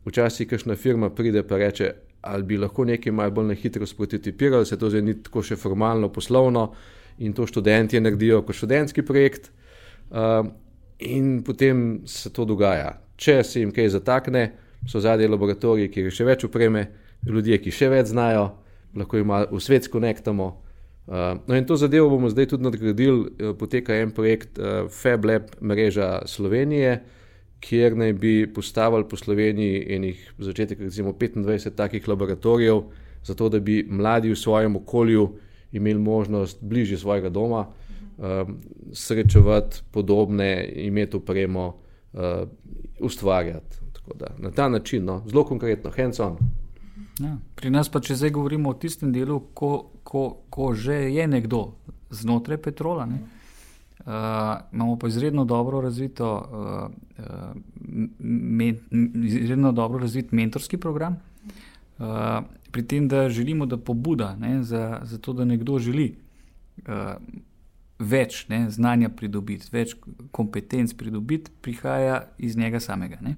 [0.07, 1.93] včasih kakšna firma pride in reče,
[2.27, 5.57] ali bi lahko nekaj malo bolj na hitro sprototipirali, se to zdaj ni tako še
[5.57, 6.73] formalno, poslovno
[7.19, 9.51] in to študenti naredijo kot študentski projekt.
[10.11, 10.47] Uh,
[10.99, 12.97] in potem se to dogaja.
[13.17, 14.51] Če se jim kaj zatakne,
[14.87, 16.87] so zadnji laboratoriji, ki jih še več upreme,
[17.27, 18.51] ljudje, ki še več znajo,
[18.97, 20.49] lahko jim v svet skonektamo.
[21.07, 23.31] Uh, no, in to zadevo bomo zdaj tudi nadgradili.
[23.39, 27.01] Uh, poteka en projekt uh, FabLab mreža Slovenije,
[27.63, 32.83] kjer naj bi postavili po Sloveniji enih začetek, recimo 25 takih laboratorijev,
[33.27, 35.29] zato da bi mladi v svojem okolju
[35.73, 37.67] imeli možnost bližje svojega doma
[38.19, 38.59] um,
[38.93, 41.77] srečevati podobne, imeti upremo,
[42.13, 42.21] uh,
[43.01, 43.77] ustvarjati.
[44.15, 46.37] Da, na ta način, no, zelo konkretno, hands-on.
[47.19, 51.27] Ja, pri nas pa, če zdaj govorimo o tistem delu, ko ko, ko že je
[51.27, 51.75] nekdo
[52.15, 53.07] znotraj petrola.
[53.11, 53.19] Ne?
[54.07, 56.87] Uh, imamo pa izredno dobro razvito, uh,
[58.23, 58.79] men,
[59.27, 61.19] izredno dobro razvit mentorski program,
[61.99, 66.15] uh, pri tem, da želimo, da pobuda ne, za, za to, da nekdo želi
[66.87, 67.19] uh,
[67.99, 69.95] več ne, znanja pridobiti, več
[70.37, 73.19] kompetenc pridobiti, prihaja iz njega samega.
[73.21, 73.37] Ne.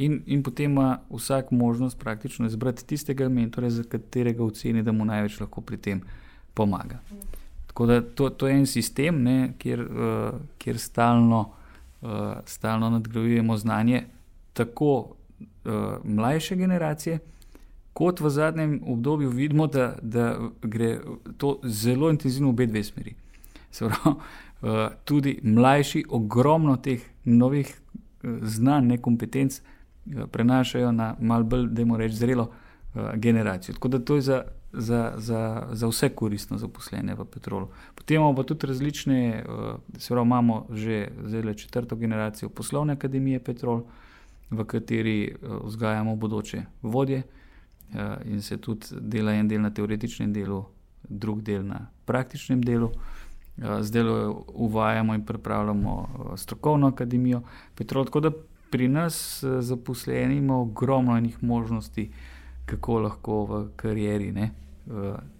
[0.00, 5.04] In, in potem ima vsak možnost praktično izbrati tistega mentora, za katerega oceni, da mu
[5.04, 6.00] največ lahko pri tem
[6.54, 7.02] pomaga.
[7.66, 11.50] Tako da to, to je en sistem, ne, kjer, uh, kjer stalno,
[12.00, 12.08] uh,
[12.46, 14.04] stalno nadgrajujemo znanje
[14.52, 17.18] tako uh, mlajše generacije,
[17.92, 20.98] kot v zadnjem obdobju vidimo, da, da gre
[21.36, 23.14] to zelo intenzivno v obe dve smeri.
[23.78, 24.68] Pravi, uh,
[25.08, 27.80] tudi mlajši, ogromno teh novih
[28.22, 33.74] uh, znanj, nekompetenc uh, prenašajo na malce bolj, da moramo reči, zrelo uh, generacijo.
[33.74, 37.68] Tako da to je za, za, za, za vse koristno zaposlene v petrolu.
[37.94, 43.38] Potem imamo pa tudi različne, uh, se pravi, imamo že zelo četrto generacijo poslovne akademije
[43.38, 43.82] Petrol,
[44.50, 47.22] v kateri uh, vzgajamo bodoče vodje.
[48.24, 50.64] In se tudi dela en del na teoretičnem delu,
[51.08, 52.92] drug del na praktičnem delu.
[53.60, 54.02] Zdaj
[54.54, 57.42] uvajamo in pripravljamo strokovno akademijo
[57.74, 58.04] Petrol.
[58.04, 58.30] Tako da
[58.70, 62.10] pri nas zaposleni imamo ogromno enih možnosti,
[62.66, 64.50] kako lahko v karieri ne,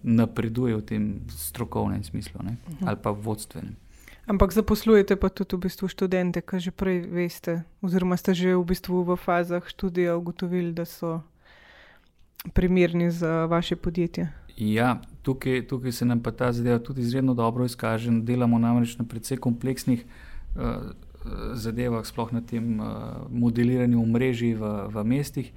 [0.03, 2.87] napreduje v tem strokovnem smislu ne, mhm.
[2.87, 3.75] ali pa vodstvenem.
[4.25, 8.63] Ampak zaposlujete pa tudi v bistvu študente, ki že prej veste, oziroma ste že v
[8.63, 11.25] bistvu v fazah študija ugotovili, da so
[12.53, 14.29] primerni za vaše podjetje.
[14.57, 18.11] Ja, tukaj, tukaj se nam pa ta zadeva tudi izredno dobro izkaže.
[18.11, 20.05] Delamo namreč na precej kompleksnih
[20.55, 20.91] uh,
[21.53, 22.87] zadevah, sploh na tem uh,
[23.29, 25.51] modeliranju mreži v, v mestih.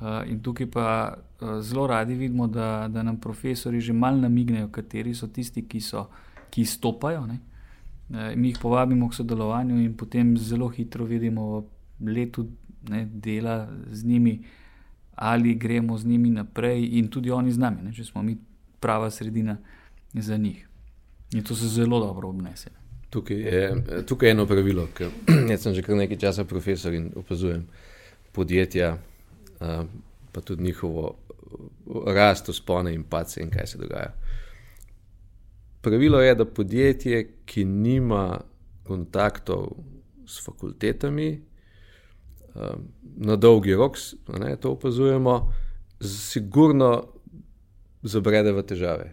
[0.00, 4.68] Uh, in tukaj pa uh, zelo radi vidimo, da, da nam profesori že malo namignejo,
[4.68, 6.08] kateri so tisti, ki, so,
[6.50, 7.26] ki stopajo.
[7.26, 7.38] Ne?
[8.36, 11.64] Mi jih povabimo k sodelovanju, in potem zelo hitro vidimo
[12.00, 12.44] v letu
[12.88, 14.63] ne, dela z njimi, uh,
[15.14, 18.36] ali gremo z njimi naprej in tudi oni z nami, ne, če smo mi
[18.80, 19.56] prava sredina
[20.14, 20.68] za njih.
[21.32, 22.70] In to se zelo dobro obnese.
[23.10, 25.10] Tukaj je, tukaj je eno pravilo, ker
[25.62, 27.66] sem že kar nekaj časa profesor in opazujem
[28.32, 28.98] podjetja,
[30.32, 31.14] pa tudi njihovo
[32.06, 34.12] rast, spone in pace in kaj se dogaja.
[35.80, 38.40] Pravilo je, da podjetje, ki nima
[38.82, 39.76] kontaktov
[40.26, 41.42] s fakultetami,
[43.16, 43.98] na dolgi rok,
[44.38, 45.52] ne, to opazujemo,
[46.00, 47.04] sigurno
[48.02, 49.12] zabrede v težave.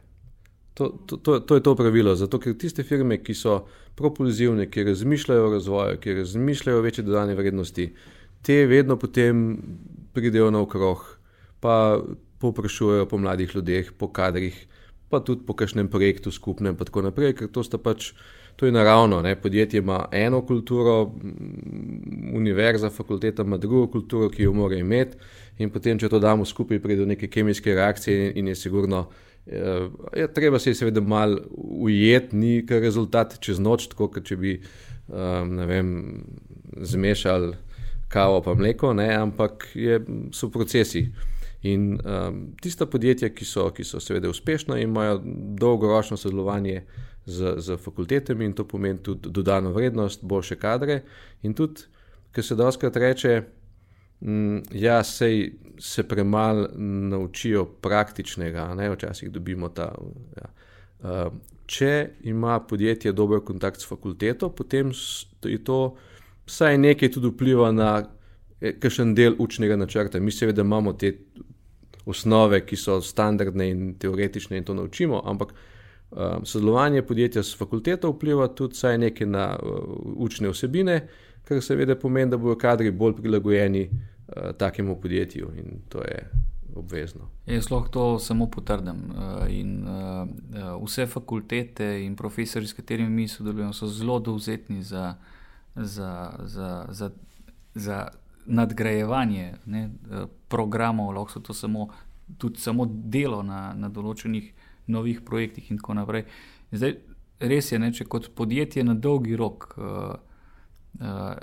[0.74, 2.16] To, to, to, to je to pravilo.
[2.16, 3.66] Zato, ker tiste firme, ki so
[4.00, 7.90] propulzivne, ki razmišljajo o razvoju, ki razmišljajo o večji dodani vrednosti,
[8.42, 9.58] te vedno potem
[10.14, 11.04] pridejo na okrog,
[11.60, 12.02] pa
[12.42, 14.56] poprašujejo po mladih ljudeh, po kadrih,
[15.10, 18.14] pa tudi po kakšnem projektu skupnem, in tako naprej, ker to sta pač.
[18.56, 19.36] To je naravno, ne?
[19.36, 21.12] podjetje ima eno kulturo,
[22.34, 25.18] univerza, fakulteta ima drugo kulturo, ki jo mora imeti,
[25.58, 29.08] in potem, če to damo skupaj, pride do neke kemijske reakcije, in je sigurno,
[29.48, 29.88] eh,
[30.18, 34.38] ja, treba se je seveda malo ujeti, ni kar rezultat čez noč, tako kot če
[34.38, 34.56] bi
[35.08, 35.92] um, vem,
[36.78, 37.56] zmešali
[38.12, 39.14] kavo pa mleko, ne?
[39.16, 41.08] ampak je, so procesi.
[41.62, 45.20] In um, tista podjetja, ki so, ki so seveda uspešna in imajo
[45.62, 46.82] dolgoročno sodelovanje
[47.26, 51.02] z, z fakultetami in to pomeni tudi dodano vrednost, boljše kadre.
[51.44, 51.88] In tudi,
[52.32, 56.68] ker se doskrat reče, da mm, ja, se premalo
[57.10, 59.96] naučijo praktičnega, ne včasih dobimo ta.
[60.38, 60.50] Ja.
[61.02, 61.34] Uh,
[61.66, 64.92] če ima podjetje dober kontakt s fakulteto, potem
[65.44, 65.96] je to
[66.46, 68.04] vsaj nekaj tudi vpliva na
[68.60, 70.20] eh, kakšen del učnega načrta.
[70.20, 71.14] Mi seveda imamo te
[72.06, 75.54] osnove, ki so standardne in teoretične in to naučimo, ampak
[76.44, 79.80] sodelovanje podjetja s fakulteto vpliva tudi nekaj na uh,
[80.16, 81.08] učne vsebine,
[81.44, 86.30] kar seveda pomeni, da bodo kadri bolj prilagojeni uh, takemu podjetju in to je
[86.76, 87.30] obvezno.
[87.46, 88.96] Jaz lahko to samo potrdim.
[89.12, 90.28] Uh, in, uh,
[90.84, 95.16] vse fakultete in profesori, s katerimi mi sodelujemo, so zelo dovzetni za,
[95.76, 97.12] za, za, za,
[97.76, 98.08] za
[98.46, 99.90] nadgrajevanje ne,
[100.48, 101.88] programov, lahko so to samo,
[102.56, 104.54] samo delo na, na določenih
[104.88, 106.26] novih projektih in tako naprej.
[106.72, 106.96] In zdaj,
[107.40, 110.14] res je, ne, če kot podjetje na dolgi rok uh,
[111.00, 111.36] uh,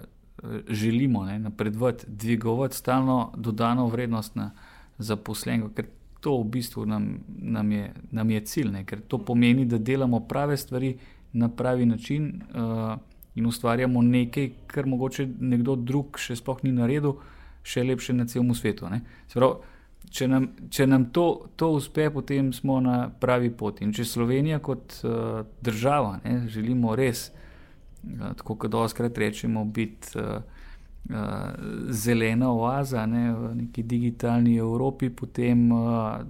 [0.68, 4.50] želimo ne, napredovati, dvigovati stalno dodano vrednost na
[4.98, 5.88] zaposlenega, ker
[6.20, 10.20] to v bistvu nam, nam, je, nam je cilj, ne, ker to pomeni, da delamo
[10.20, 10.96] prave stvari
[11.32, 12.32] na pravi način.
[12.54, 12.98] Uh,
[13.38, 17.20] In ustvarjamo nekaj, kar mogoče nekdo drug še sploh ni naredil,
[17.62, 18.88] še lepše na celem svetu.
[19.34, 19.60] Pravi,
[20.10, 23.84] če nam, če nam to, to uspe, potem smo na pravi poti.
[23.84, 30.18] In če Slovenija kot uh, država ne, želimo res, uh, tako kot oskrat rečemo, biti
[30.18, 30.38] uh,
[31.10, 31.18] uh,
[31.90, 36.20] zelena oaza ne, v neki digitalni Evropi, potem uh,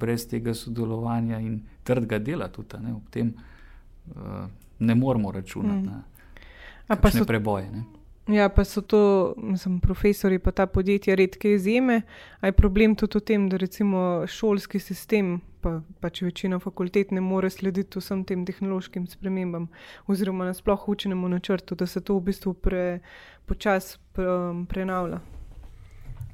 [0.00, 4.46] brez tega sodelovanja in trdega dela tudi ne, ob tem uh,
[4.78, 6.02] ne moramo računati mm.
[6.88, 7.70] na preboje.
[7.70, 7.84] Ne.
[8.28, 12.02] Ja, pa so to, mislim, profesori, pa ta podjetja redke izjeme.
[12.40, 17.20] A je problem tudi v tem, da recimo šolski sistem, pa pač večina fakultet ne
[17.20, 19.68] more slediti vsem tem tehnološkim spremembam,
[20.08, 23.00] oziroma nasploh učenemu načrtu, da se to v bistvu pre,
[23.44, 24.24] počasi pre,
[24.72, 25.20] prenavlja.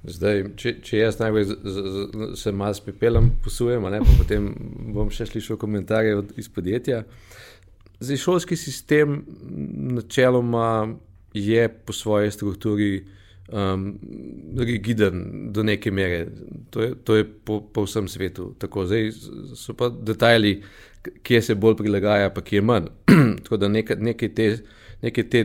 [0.07, 4.15] Zdaj, če, če jaz najbolj z, z, z, se malo s pepelom posujem, ne, pa
[4.23, 4.47] potem
[4.95, 7.03] bom še slišal komentarje od, iz podjetja.
[8.01, 9.25] Zdaj, šolski sistem
[9.99, 10.71] načeloma
[11.35, 13.05] je po svoji strukturi
[13.53, 13.99] um,
[14.59, 16.27] rigiden do neke mere.
[16.71, 18.55] To je, to je po, po vsem svetu.
[18.59, 19.11] Tako, zdaj
[19.55, 20.63] so pa detajli,
[21.23, 22.91] kje se bolj prilagaja, pa kje manj.
[23.43, 24.51] Tako da nekaj, nekaj, te,
[25.03, 25.45] nekaj te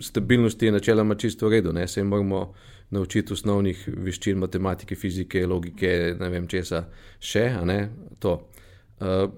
[0.00, 1.72] stabilnosti je načeloma čisto v redu.
[1.72, 1.86] Ne,
[2.90, 6.84] naučiti osnovnih veščin matematike, fizike, logike, ne vem česa
[7.22, 7.46] še.
[9.00, 9.30] Uh,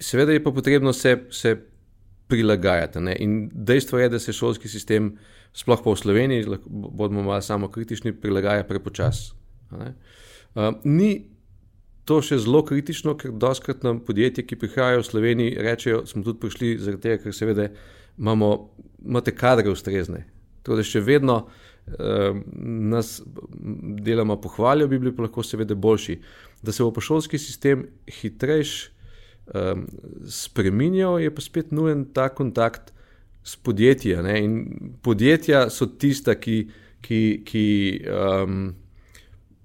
[0.00, 1.52] seveda je pa potrebno se, se
[2.28, 3.00] prilagajati.
[3.00, 3.16] Ne?
[3.20, 5.14] In dejstvo je, da se šolski sistem,
[5.54, 9.36] sploh pa v Sloveniji, bomo malo samo kritični, prilagaja prepočasno.
[9.74, 11.26] Uh, ni
[12.04, 16.24] to še zelo kritično, ker doskrat nam podjetja, ki prihajajo v Sloveniji, rečejo, da smo
[16.24, 17.68] tudi prišli zaradi tega, ker seveda
[18.18, 18.50] imamo,
[19.04, 20.24] imate kadre ustrezne.
[20.64, 23.18] Torej, še vedno uh, nas
[24.04, 26.18] deloma pohvalijo, bi bili pa lahko seveda boljši.
[26.64, 27.88] Da se bo pa šolski sistem
[28.20, 28.93] hitrejš
[29.52, 29.86] um,
[30.30, 32.92] spremenjal, je pa spet nujen ta kontakt
[33.44, 34.16] s podjetji.
[34.40, 34.56] In
[35.02, 36.64] podjetja so tista, ki,
[37.04, 37.66] ki, ki
[38.08, 38.62] um,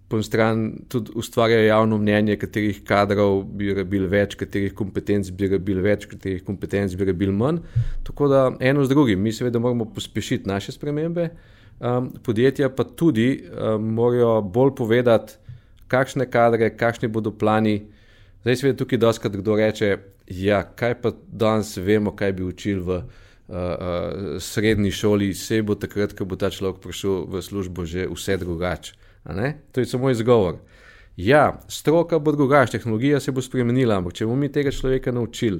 [0.09, 5.51] po eni strani tudi ustvarjajo javno mnenje, katerih kadrov bi rabili več, katerih kompetenc bi
[5.53, 7.61] rabili več, katerih kompetenc bi rabili manj.
[8.03, 11.29] Tako da eno z drugim, mi seveda moramo pospešiti naše spremembe
[11.79, 15.33] um, podjetja pa tudi um, morajo bolj povedati,
[15.87, 17.81] kakšne kadre, kakšni bodo plani.
[18.41, 19.97] Zdaj se vidi tukaj, da se kdo reče,
[20.27, 23.03] ja, kaj pa danes vemo, kaj bi učili v uh,
[23.47, 28.37] uh, srednji šoli, se bo takrat, ko bo ta človek prišel v službo, že vse
[28.37, 28.93] drugače.
[29.71, 30.61] To je samo izgovor.
[31.17, 35.59] Ja, stroka bo drugačna, tehnologija se bo spremenila, ampak če bomo mi tega človeka naučili,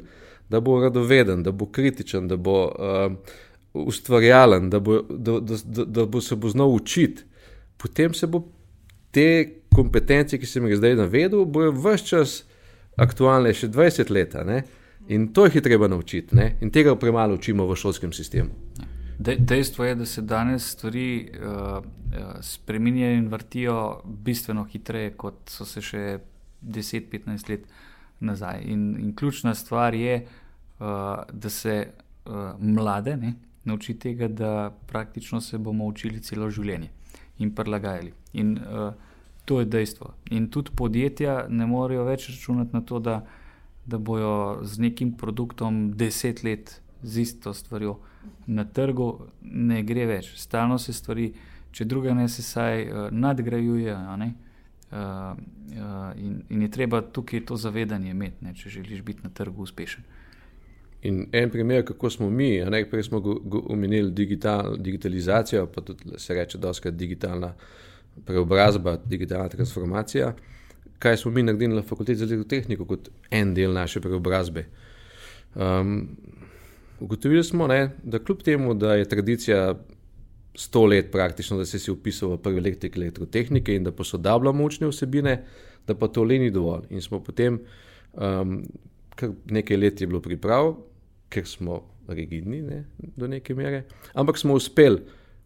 [0.49, 2.65] da bo radoveden, da bo kritičen, da bo.
[2.79, 3.37] Uh,
[3.73, 7.23] ustvarjalen, da, bo, da, da, da, da bo se bo znal učiti,
[7.77, 8.43] potem se bo
[9.11, 12.43] te kompetence, ki sem jih zdaj navedel, bojo vse čas
[12.99, 14.35] aktualne, še 20 let.
[15.09, 16.55] In to jih je treba naučiti, ne?
[16.62, 18.49] in tega premalo učimo v šolskem sistemu.
[19.19, 21.79] De, dejstvo je, da se danes stvari uh,
[22.41, 26.03] spremenjajo in vrtijo bistveno hitreje, kot so se še
[26.62, 27.65] 10-15 let
[28.19, 28.62] nazaj.
[28.71, 30.85] In, in ključna stvar je, uh,
[31.33, 33.33] da se uh, mlade, ne,
[33.65, 36.89] nauči tega, da praktično se bomo učili celo življenje
[37.39, 38.13] in prilagajali.
[38.39, 38.93] In uh,
[39.49, 40.13] to je dejstvo.
[40.29, 43.23] In tudi podjetja ne morejo več računati na to, da,
[43.89, 47.95] da bojo z nekim produktom deset let z isto stvarjo
[48.45, 49.07] na trgu,
[49.41, 50.35] ne gre več.
[50.38, 51.31] Stalno se stvari,
[51.73, 53.97] če druga ne se saj uh, nadgrajuje.
[53.97, 54.21] Uh,
[54.93, 55.33] uh,
[56.21, 60.05] in, in je treba tukaj to zavedanje imeti, ne, če želiš biti na trgu uspešen.
[61.09, 63.23] In en primer, kako smo mi, najprej smo
[63.65, 67.53] omenili digital, digitalizacijo, pa tudi se reče, da je digitalna
[68.25, 70.33] preobrazba, digitalna transformacija.
[70.99, 74.65] Kaj smo mi naredili na fakulteti za elektrotehniko kot en del naše preobrazbe?
[75.55, 76.09] Um,
[76.99, 79.75] ugotovili smo, ne, da kljub temu, da je tradicija
[80.55, 84.87] sto let praktično, da se je upisal v prvi elektrik elektrotehnike in da posodabljamo učne
[84.87, 85.43] vsebine,
[85.87, 86.89] da pa to le ni dovolj.
[86.89, 87.59] In smo potem
[88.13, 88.63] um,
[89.15, 90.75] kar nekaj let je bilo priprav,
[91.29, 95.01] ker smo rigidni ne, do neke mere, ampak smo uspeli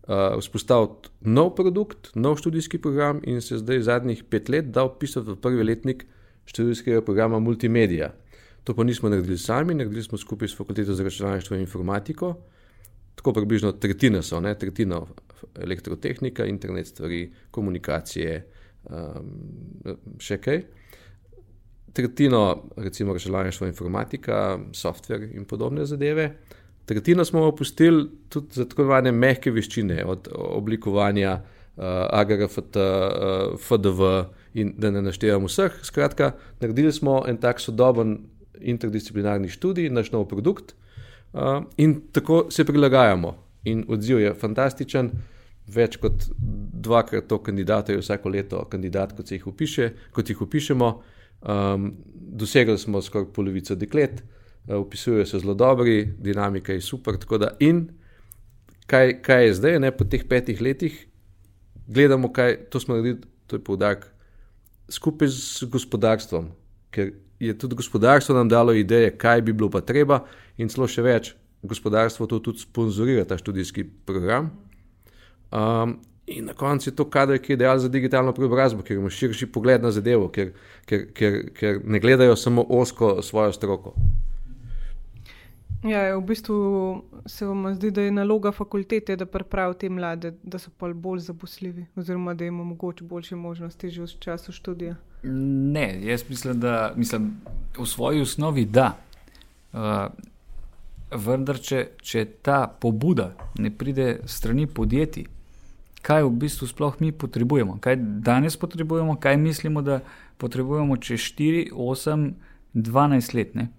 [0.08, 5.32] uh, vzpostaviti nov produkt, nov študijski program in se zdaj zadnjih pet let dal pisati
[5.32, 6.06] v prvi letnik
[6.46, 8.14] študijskega programa Multimedia.
[8.64, 12.36] To pa nismo naredili sami, naredili smo skupaj s fakulteto za računalništvo in informatiko.
[13.16, 15.02] Tako približno tretjina so, ne, tretjina
[15.56, 18.48] elektrotehnika, internet stvari, komunikacije,
[18.90, 19.36] um,
[20.20, 20.64] še kaj
[21.94, 26.36] tretjino, recimo računalništvo, informatika, software in podobne zadeve.
[26.86, 34.10] Tretjino smo opustili tudi za tako imenovane mehke veščine, od oblikovanja uh, AGRFT, uh, FDV
[34.60, 35.80] in da ne naštevam vseh.
[35.84, 38.18] Skratka, naredili smo en tak sodoben
[38.60, 40.76] interdisciplinarni študij, naš nov produkt
[41.34, 43.36] uh, in tako se prilagajamo.
[43.64, 45.12] In odziv je fantastičen.
[45.72, 46.26] Več kot
[46.84, 50.90] dvakrat to kandidatov je vsako leto kandidat, kot, jih, upiše, kot jih upišemo.
[51.44, 57.18] Um, dosegli smo skoraj polovico deklet, uh, opisujejo se zelo dobri, dinamika je super.
[57.40, 57.90] Da, in
[58.88, 61.08] kaj, kaj je zdaj, ne, po teh petih letih,
[61.88, 64.06] gledamo, kaj to smo naredili, to je poudarek,
[64.90, 66.52] skupaj z gospodarstvom,
[66.92, 70.24] ker je tudi gospodarstvo nam dalo ideje, kaj bi bilo pa treba,
[70.58, 71.34] in celo še več,
[71.64, 74.52] gospodarstvo to tudi sponzorira, ta študijski program.
[75.52, 79.10] Um, In na koncu je to kader, ki je idealen za digitalno preobrazbo, ker ima
[79.12, 80.54] širši pogled na zadevo, ker,
[80.88, 83.92] ker, ker, ker ne gledajo samo osko svojo stroko.
[85.84, 86.56] Ja, v bistvu
[87.26, 91.20] se vam zdi, da je naloga fakultete, da pripravi te mlade, da so pa bolj
[91.20, 94.96] zaposljivi, oziroma da jim omogoča boljše možnosti že v času študija.
[95.24, 97.34] Ne, jaz mislim, da mislim,
[97.78, 98.94] v svoji osnovi da.
[99.74, 100.08] Uh,
[101.12, 105.28] vendar, če, če ta pobuda ne pride strani podjetij,
[106.04, 110.02] kaj v bistvu sploh mi potrebujemo, kaj danes potrebujemo, kaj mislimo, da
[110.38, 112.28] potrebujemo čez 4, 8,
[112.74, 113.56] 12 let.
[113.56, 113.70] Ne?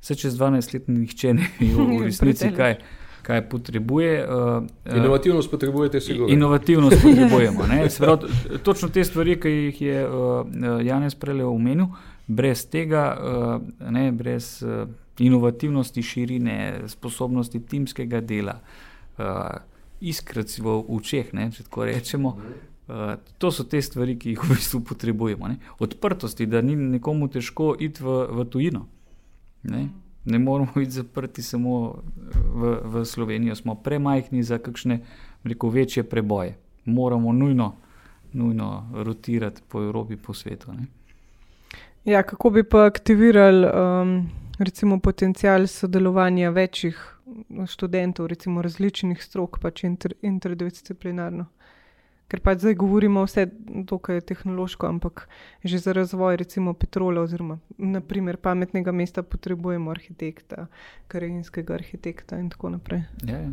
[0.00, 2.78] Vse čez 12 let nihče ne ve v resnici, kaj,
[3.22, 4.12] kaj potrebuje.
[4.24, 6.32] Uh, inovativnost potrebujete, sigurno.
[6.32, 7.66] Inovativnost potrebujemo.
[7.98, 8.24] Prav,
[8.62, 10.46] točno te stvari, ki jih je uh,
[10.84, 11.92] Janez prej omenil,
[12.26, 14.88] brez tega, uh, ne, brez uh,
[15.18, 18.60] inovativnosti, širine, sposobnosti timskega dela,
[19.18, 19.24] uh,
[20.00, 22.36] iskrc v učeh, ne, če tako rečemo.
[22.90, 25.50] Uh, to so te stvari, ki jih v bistvu potrebujemo.
[25.52, 25.60] Ne.
[25.78, 28.86] Odprtosti, da ni nekomu težko iti v, v tujino.
[29.62, 29.88] Ne?
[30.24, 32.02] ne moramo biti zaprti samo
[32.54, 35.00] v, v Slovenijo, smo premajhni za kakšne
[35.44, 36.56] rekel, večje preboje.
[36.84, 37.76] Moramo nujno,
[38.32, 40.72] nujno rotirati po Evropi, po svetu.
[42.04, 47.16] Ja, kako bi pa aktivirali um, recimo, potencial sodelovanja večjih
[47.66, 51.46] študentov, recimo različnih strok, pač inter, interdisciplinarno?
[52.30, 53.46] Ker pač zdaj govorimo vse
[53.90, 55.26] dokaj tehnološko, ampak
[55.64, 60.68] že za razvoj, recimo petrola, oziroma naprimer, pametnega mesta, potrebujemo arhitekta,
[61.10, 63.02] karinskega arhitekta in tako naprej.
[63.26, 63.50] Ja, ja.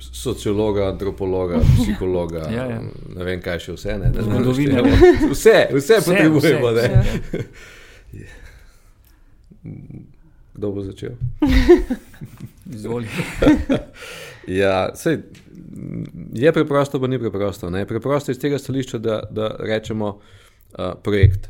[0.00, 2.82] Sociologa, antropologa, psihologa, ja, ja.
[3.16, 3.98] ne vem, kaj še vse.
[4.16, 4.84] Zgodovina.
[5.28, 6.70] Vse, vse, vse potrebujemo.
[6.72, 6.86] Vse,
[7.34, 7.48] vse.
[10.58, 11.14] Kdo bo začel?
[12.74, 13.06] Izvoli.
[14.60, 15.20] ja, sej,
[16.34, 17.70] je preprosto, pa ni preprosto.
[17.70, 17.86] Ne?
[17.86, 21.46] Preprosto iz tega stališča, da, da rečemo uh, projekt.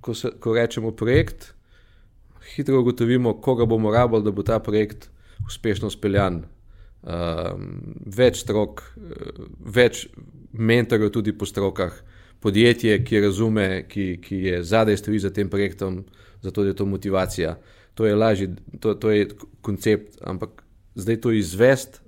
[0.00, 1.54] Ko, se, ko rečemo projekt,
[2.54, 5.08] hitro ugotovimo, koga bomo rabili, da bo ta projekt
[5.48, 6.42] uspešno speljan.
[7.04, 7.64] Um,
[8.04, 8.82] več strok,
[9.60, 10.06] več
[10.52, 11.96] mentorjev tudi po strokah,
[12.44, 16.02] podjetje, ki razume, ki, ki je zadaj stoji za tem projektom,
[16.44, 17.56] zato je to motivacija.
[17.94, 19.28] To je lažje, to, to je
[19.62, 20.62] koncept, ampak
[20.94, 22.00] zdaj to izvest,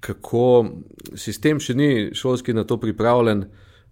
[0.00, 0.66] kako
[1.14, 3.44] sistem še ni šolski na to pripravljen,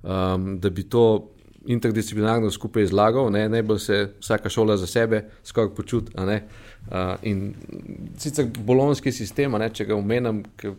[0.03, 1.34] um, da bi to
[1.66, 3.49] interdisciplinarno skupaj izlagal, ne?
[3.49, 6.12] najbolj se vsaka šola za sebe skoraj počuti.
[6.16, 7.55] Uh, in
[8.20, 10.74] sicer bolonski sistem, ne, če ga omenjam, ker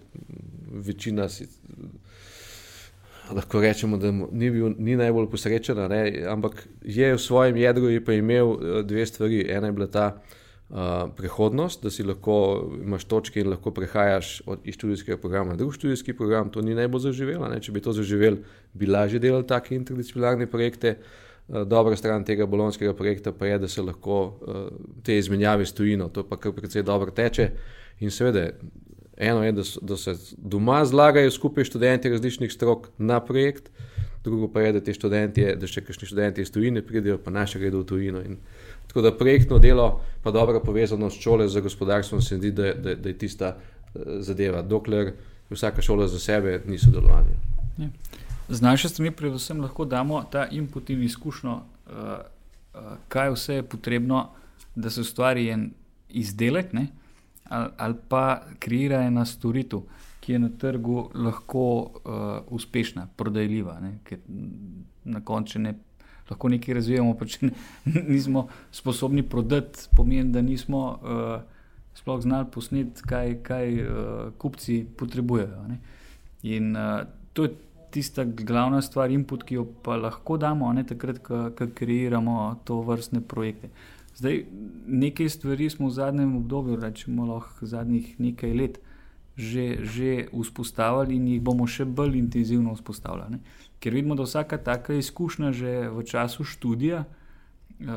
[0.86, 1.48] večina si,
[3.34, 5.80] lahko rečemo, da ni, bil, ni najbolj posrečen,
[6.30, 9.46] ampak je v svojem jedru pa imel uh, dve stvari.
[9.50, 10.06] Ena je bila ta,
[10.70, 15.58] uh, prihodnost, da si lahko imaš točke in lahko prehajaš od, iz študijskega programa na
[15.58, 16.50] drug študijski program.
[16.50, 17.50] To ni najbolj zaživelo.
[17.60, 20.98] Če bi to zaživeli, bi lažje delali take interdisciplinarne projekte.
[21.46, 24.40] Dobra stran tega bolonskega projekta pa je, da se lahko
[25.04, 27.52] te izmenjave stojino, to pa kar precej dobro teče.
[28.00, 28.50] In seveda,
[29.18, 33.70] eno je, da, so, da se doma zlagajo skupaj študenti različnih strok na projekt,
[34.24, 37.60] drugo pa je, da te študenti, da še kakšni študenti iz tujine pridejo, pa naše
[37.60, 38.24] gredo v tujino.
[38.26, 38.40] In
[38.96, 42.96] Tako da projektno delo, pa dobro povezano s šole za gospodarstvo, se zdi, da, da,
[42.96, 44.62] da je tista uh, zadeva.
[44.62, 45.14] Dokler
[45.50, 47.36] vsaka šola za sebe ni sodelovanje.
[47.78, 47.88] Ja.
[48.50, 53.64] Z naše strani, predvsem, lahko damo ta input in izkušnjo, uh, uh, kaj vse je
[53.64, 54.30] potrebno,
[54.76, 55.74] da se ustvari en
[56.10, 56.74] izdelek
[57.50, 59.86] ali, ali pa kreira ena storitev,
[60.20, 63.80] ki je na trgu lahko uh, uspešna, prodajljiva.
[63.82, 63.98] Ne?
[64.04, 64.24] Ker
[65.04, 65.76] na koncu ne
[66.30, 67.52] lahko nekaj razvijamo, pa če
[68.14, 71.36] nismo sposobni prodati, pomeni, da nismo uh,
[71.96, 73.94] sploh znali posneti, kaj, kaj uh,
[74.42, 75.68] kupci potrebujejo.
[75.70, 75.80] Ne?
[76.56, 77.54] In uh, to je
[77.96, 83.22] tista glavna stvar, input, ki jo pa lahko damo, ne takrat, ko kreiramo to vrstne
[83.24, 83.70] projekte.
[84.16, 84.46] Zdaj,
[84.88, 88.80] nekaj stvari smo v zadnjem obdobju, rečemo lahko zadnjih nekaj let,
[89.36, 93.42] že, že vzpostavili in jih bomo še bolj intenzivno vzpostavljali.
[93.84, 97.88] Ker vidimo, da vsaka taka izkušnja že v času študija uh,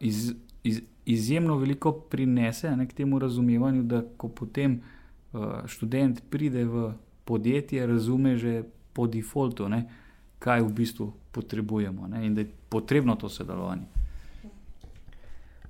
[0.00, 0.34] iz,
[0.66, 6.90] iz, izjemno veliko prinese ne, k temu razumevanju, da ko potem uh, študent pride v
[7.24, 9.86] podjetje, razume že po defaultu, ne,
[10.42, 13.97] kaj v bistvu potrebujemo ne, in da je potrebno to sodelovanje.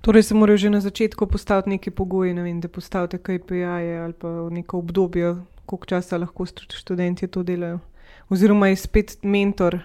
[0.01, 4.13] Torej, se morajo že na začetku postaviti neki pogoji, ne vem, da postavite KPI-je ali
[4.13, 5.35] pa neko obdobje,
[5.65, 7.79] koliko časa lahko študenti to delajo
[8.29, 9.79] oziroma je spet mentor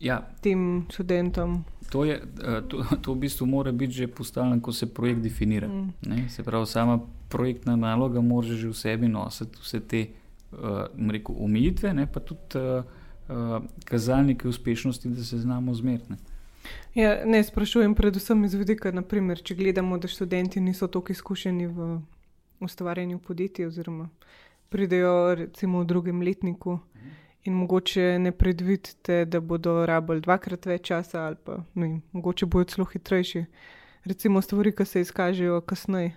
[0.00, 0.22] ja.
[0.40, 1.64] tem študentom.
[1.90, 5.68] To, je, eh, to, to v bistvu mora biti že postavljeno, ko se projekt definira.
[5.68, 6.28] Mm.
[6.28, 10.06] Se pravi, sama projektna naloga mora že v sebi nositi vse te
[10.52, 12.84] uh, omejitve, pa tudi uh,
[13.28, 16.14] uh, kazalnike uspešnosti, da se znamo zmeriti.
[16.94, 21.98] Ja, ne sprašujem, predvsem iz vidika, naprimer, če gledamo, da študenti niso tako izkušeni v
[22.60, 24.08] ustvarjanju podjetij, oziroma
[24.74, 26.78] pridejo recimo v drugem letniku
[27.44, 32.70] in mogoče ne predvidite, da bodo rabili dvakrat več časa, ali pa ne, mogoče bodo
[32.72, 33.44] celo hitrejši.
[34.04, 36.14] Recimo stvari, ki se izkažejo kasneje.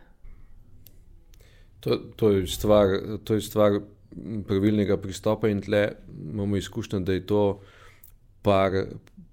[1.80, 3.80] To, to, je stvar, to je stvar
[4.48, 5.84] pravilnega pristopa, in tle
[6.32, 7.44] imamo izkušnjo, da je to
[8.48, 8.78] par,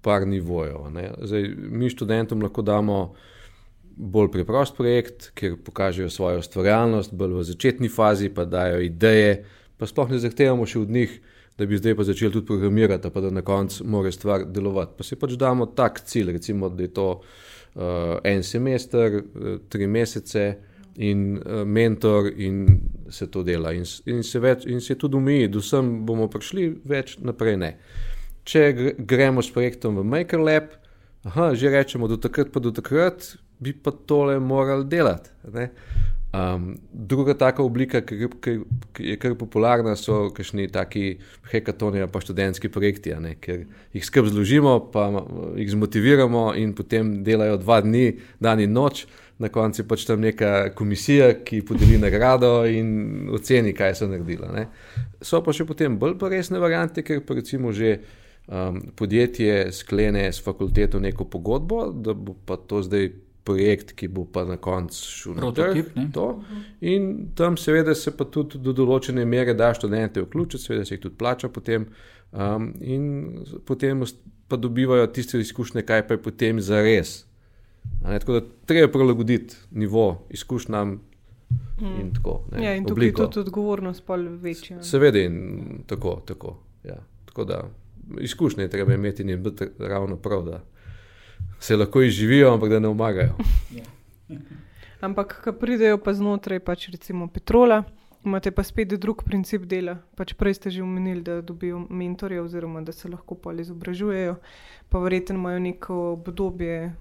[0.03, 0.89] par nivojev.
[1.23, 2.99] Zdaj, mi študentom lahko damo
[3.95, 9.45] bolj preprost projekt, kjer pokažejo svojo ustvarjalnost, bolj v začetni fazi, pa dajo ideje,
[9.79, 11.15] pa sploh ne zahtevamo še od njih,
[11.55, 14.97] da bi zdaj pa začeli tudi programirati, pa da na koncu mora stvar delovati.
[14.97, 19.87] Pa si pač damo tak cilj, recimo, da je to uh, en semester, uh, tri
[19.87, 20.49] mesece
[20.95, 22.65] in uh, mentor, in
[23.09, 23.71] se to dela.
[23.71, 27.71] In, in, se, več, in se tudi umijo, da vsem bomo prišli, več naprej ne.
[28.45, 30.75] Če gremo s projektom v MakerLab,
[31.25, 35.29] aha, že rečemo, do takrat pa do takrat bi pa tole morali delati.
[36.35, 38.53] Um, druga taka oblika, ki, ki,
[38.93, 41.21] ki je kar popularna, so kakšni taki
[41.51, 43.61] hekatoni ali pa študentski projekti, ker
[43.95, 45.07] jih skrb zložimo, pa
[45.55, 49.05] jih zmotiviramo in potem delajo dva dni, dan in noč,
[49.39, 54.51] na koncu je pač tam neka komisija, ki podeli nagrado in oceni, kaj so naredila.
[54.51, 54.67] Ne.
[55.23, 57.95] So pa še potem bolj pa resne variante, ker pa recimo že
[58.47, 63.11] um, podjetje sklene s fakulteto neko pogodbo, da bo pa to zdaj
[63.45, 65.85] projekt, ki bo pa na koncu šel na trg.
[66.81, 71.03] In tam, seveda, se pa tudi do določene mere da študente vključiti, seveda se jih
[71.03, 71.85] tudi plača potem.
[72.33, 74.01] Um, in potem
[74.49, 77.23] pa dobivajo tiste izkušnje, kaj pa je potem za res.
[78.01, 80.99] Tako da treba prilagoditi nivo izkušnjam.
[81.79, 81.95] Hmm.
[82.01, 84.03] In, tako, ne, ja, in tukaj je tudi odgovornost
[84.41, 84.81] večja.
[84.83, 86.21] Seveda, in tako.
[86.25, 86.97] tako, ja.
[87.25, 87.59] tako da,
[88.19, 90.43] izkušnje treba imeti in biti ravno prav.
[90.43, 90.63] Da
[91.59, 93.33] se lahko izživijo, ampak da ne pomagajo.
[95.07, 97.83] ampak, ko pridejo pa znotraj, pač recimo Petrola,
[98.25, 99.97] imate pa spet drug princip dela.
[100.15, 104.35] Pač prej ste že omenili, da dobijo mentorje, oziroma da se lahko pol izobražujejo,
[104.89, 106.93] pa verjetno imajo neko obdobje.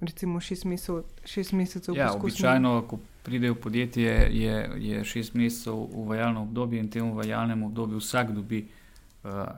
[0.00, 5.74] Recimo šest mesecev, šest mesecev ja, običajno, ko pridejo v podjetje, je, je šest mesecev
[5.74, 8.81] uvajalno obdobje in v tem uvajalnem obdobju vsak dobi uh,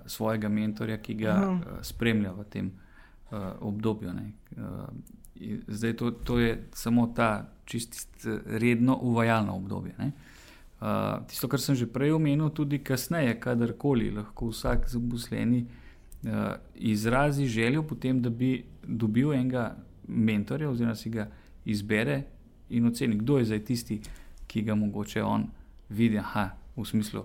[0.07, 4.11] svojega mentorja, ki ga uh, spremlja v tem uh, obdobju.
[4.11, 4.89] Uh,
[5.69, 9.95] zdaj, to, to je samo ta čist redno uvajalno obdobje.
[9.99, 17.47] Uh, tisto, kar sem že prej omenil, tudi kasneje, kadarkoli lahko vsak zaposleni uh, izrazi
[17.47, 19.77] željo potem, da bi dobil enega
[20.09, 21.31] mentorja, oziroma si ga
[21.65, 22.23] izbere
[22.69, 24.01] in oceni, kdo je zdaj tisti,
[24.47, 25.47] ki ga mogoče on
[25.89, 26.19] vidi.
[26.19, 27.25] Aha, v smislu,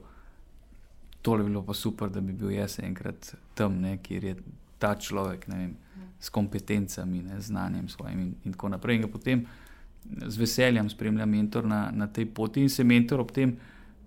[1.21, 4.35] tole bi bilo pa super, da bi bil jaz enkrat tam, ne, kjer je
[4.79, 5.75] ta človek, vem
[6.19, 8.95] s kompetencami, ne, znanjem svojim in, in tako naprej.
[8.99, 9.45] In potem
[10.27, 13.57] z veseljem spremlja mentor na, na tej poti in se mentor ob tem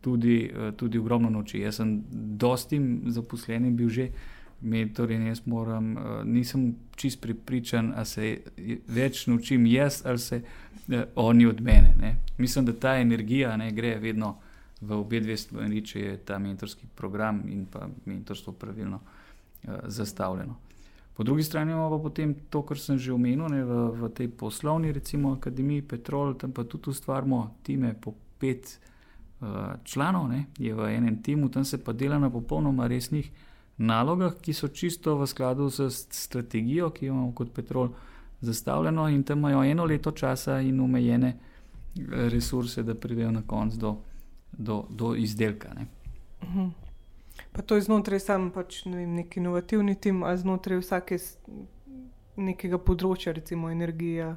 [0.00, 1.60] tudi, eh, tudi ogromno nauči.
[1.60, 4.08] Jaz sem dostim zaposlenim bil že
[4.60, 8.38] mentor in jaz moram, eh, nisem čist pripričan, ali se
[8.88, 10.42] več naučim jaz ali se
[10.88, 11.94] eh, oni od mene.
[12.00, 12.16] Ne.
[12.38, 14.36] Mislim, da ta energija ne, gre vedno
[14.82, 20.56] v obe dve stvari, če je ta mentorski program in pa mentorstvo pravilno uh, zastavljeno.
[21.14, 24.28] Po drugi strani imamo pa potem to, kar sem že omenil, ne, v, v tej
[24.28, 28.78] poslovni, recimo Akademiji Petrol, tam pa tudi ustvarjamo time po pet
[29.40, 33.30] uh, članov, ne, je v enem timu, tam se pa dela na popolnoma resnih
[33.78, 37.92] nalogah, ki so čisto v skladu z strategijo, ki jo imamo kot Petrol
[38.40, 43.74] zastavljeno, in tam imajo eno leto časa in omejene eh, resurse, da pridejo na konc
[43.74, 43.96] do,
[44.52, 45.74] do, do izdelka.
[45.74, 45.86] Ne.
[46.42, 46.68] Mhm.
[47.52, 51.18] Pa to je znotraj sam pač, ne vem, nek inovativni tim, ali znotraj vsake
[52.36, 54.36] nekega področja, recimo energija.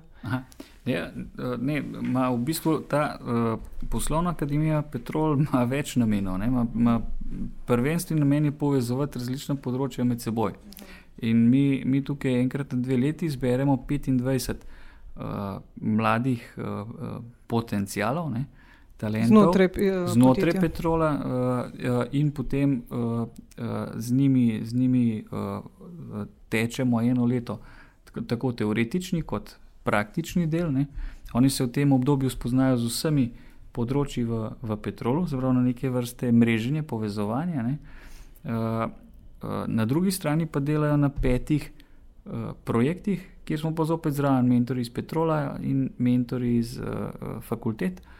[0.85, 3.53] Ja, ne, ma v bistvu ta uh,
[3.91, 6.41] poslovna akademija Petrol ima več namenov.
[6.51, 6.95] Ma, ma
[7.69, 10.57] prvenstveni namen je povezovati različna področja med seboj.
[11.23, 18.33] In mi, mi tukaj enkrat na dve leti zberemo 25 uh, mladih uh, potencialov.
[18.33, 18.64] Ne, uh,
[18.97, 23.27] talentov znotraj, uh, znotraj Petrola, uh, in potem uh, uh,
[23.95, 27.59] z njimi, z njimi uh, tečemo eno leto,
[28.03, 30.71] tako, tako teoretični kot praktični del.
[30.71, 30.85] Ne.
[31.33, 33.25] Oni se v tem obdobju spoznajo z vsemi
[33.75, 37.63] področji v, v Petrolu, zelo na neke vrste mreženje, povezovanje.
[37.63, 37.77] Ne.
[38.45, 38.87] Uh,
[39.43, 44.47] uh, na drugi strani pa delajo na petih uh, projektih, kjer smo pa zopet zraven
[44.47, 47.99] mentori iz Petrola in mentori iz uh, fakultet.
[47.99, 48.14] uh,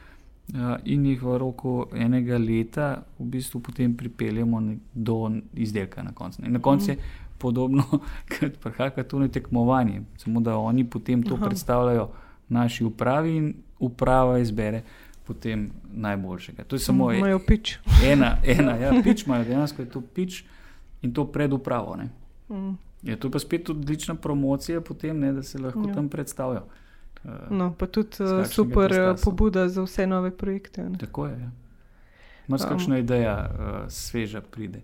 [0.84, 4.62] in jih v roku enega leta v bistvu potem pripeljemo
[4.94, 6.46] do izdelka na koncu.
[6.46, 6.98] In na koncu je
[7.38, 7.84] podobno,
[8.40, 11.46] kot prihajka to na tekmovanje, samo da oni potem to Aha.
[11.46, 12.10] predstavljajo
[12.50, 14.84] naši upravi in uprava izbere.
[15.26, 16.64] Potem najboljšega.
[16.64, 17.18] To je samo ena.
[17.20, 17.78] Imajo pič.
[18.12, 20.44] Ena, ena ja, pič imajo, dejansko je to pič
[21.02, 21.98] in to pred upravo.
[22.50, 22.78] Mm.
[23.04, 25.94] Ja, to je pa spet odlična promocija, potem, ne, da se lahko ja.
[25.94, 26.68] tam predstavijo.
[27.50, 30.90] No, pa tudi uh, super uh, pobuda za vse nove projekte.
[30.90, 30.98] Ne?
[30.98, 31.40] Tako je.
[31.40, 31.52] Ja.
[32.48, 32.58] Um.
[32.70, 34.82] kakšna ideja uh, sveža pride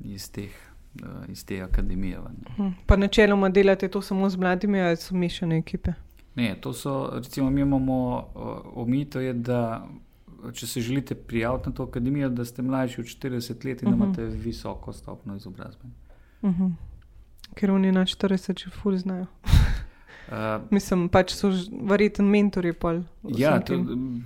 [0.00, 0.50] iz, teh,
[1.02, 2.18] uh, iz te akademije.
[2.18, 5.92] Uh, pa načeloma delate to samo z mladimi, ali so mešane ekipe?
[6.34, 9.88] Ne, to so, recimo, mi imamo uh, omito, da
[10.52, 13.94] če se želite prijaviti na to akademijo, da ste mlajši od 40 let in uh
[13.94, 13.98] -huh.
[13.98, 14.04] da mhm.
[14.04, 15.84] imate visoko stopno izobrazbe.
[16.42, 16.62] Uh mhm.
[16.62, 16.72] -huh.
[17.54, 19.26] Ker oni na 40 že ful znajo.
[20.30, 21.48] Uh, Mislim, pač so
[21.90, 22.70] verjetno mentori.
[23.34, 23.56] Ja,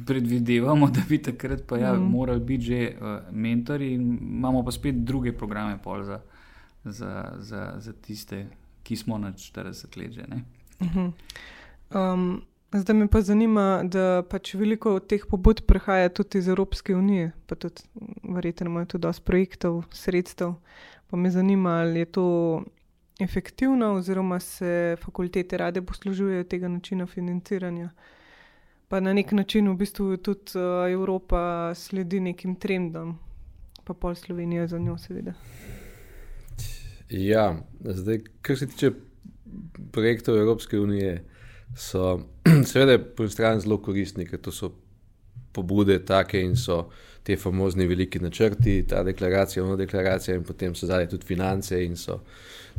[0.07, 2.11] predvidevamo, da bi takrat pa, ja, mm.
[2.13, 6.21] morali biti že uh, mentori, in imamo pa spet druge programe za,
[6.85, 8.47] za, za, za tiste,
[8.83, 10.13] ki smo na 40 let.
[10.13, 10.23] Že,
[10.81, 11.13] uh -huh.
[11.95, 12.43] um,
[12.73, 17.55] zdaj me pa zanima, da pač veliko teh pobud prihaja tudi iz Evropske unije, pa
[17.55, 17.81] tudi
[18.23, 20.55] verjetno imajo tudi dosti projektov, sredstev.
[21.11, 22.63] Pa me zanima, ali je to
[23.21, 27.91] efektivno, oziroma se fakultete rade poslužujejo tega načina financiranja.
[28.89, 33.19] Pa na nek način v bistvu tudi uh, Evropa sledi nekim trendom,
[33.85, 35.33] pa pol Slovenija za njo, seveda.
[37.09, 38.91] Ja, zdaj, kar se tiče
[39.93, 41.25] projektov Evropske unije,
[41.77, 42.21] so
[42.71, 44.73] seveda po eni strani zelo koristni, ker to so
[45.53, 46.89] pobude take in so
[47.25, 51.97] te famozni veliki načrti, ta deklaracija, ono deklaracija in potem so zadaj tudi finance in
[51.97, 52.18] so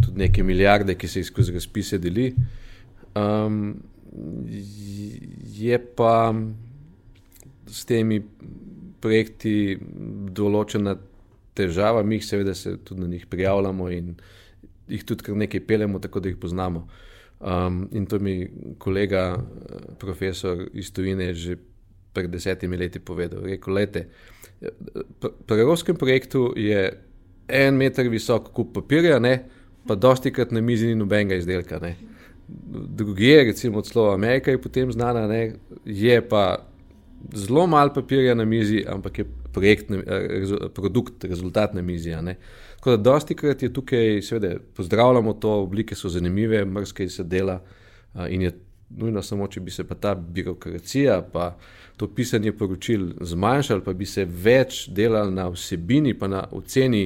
[0.02, 2.30] tudi neke milijarde, ki se jih skozi razpise deli.
[3.18, 3.76] Um,
[5.56, 6.34] je pa
[7.68, 8.22] s temi
[9.02, 9.78] projekti
[10.36, 10.96] določena
[11.56, 14.14] težava, mi jih seveda se tudi na njih prijavljamo in
[14.92, 16.86] jih tudi kar nekaj pelemo, tako da jih poznamo.
[17.40, 18.48] Um, in to mi
[18.80, 19.40] kolega,
[20.00, 21.58] profesor iz Tunisa, že
[22.16, 23.44] pred desetimi leti povedal.
[23.44, 24.08] Rekel, lete,
[25.46, 26.90] pri evropskem projektu je
[27.48, 29.44] en meter visok kup papirja, ne,
[29.88, 31.80] pa dosti krat na mizi ni nobenega izdelka.
[31.80, 31.96] Ne.
[32.48, 36.66] Drugi, recimo celo Amerika je potem znana, ne, je pa
[37.34, 39.92] zelo malo papirja na mizi, ampak je projekt,
[40.74, 42.14] produkt, rezultat na mizi.
[42.78, 47.62] Tako da dosti krat je tukaj, seveda, pozdravljamo to, oblike so zanimive, mrske se dela
[48.30, 48.52] in je
[48.90, 51.56] nujno samo, če bi se pa ta birokracija, pa
[51.98, 57.06] to pisanje poročil zmanjšalo, pa bi se več delalo na vsebini, pa na oceni,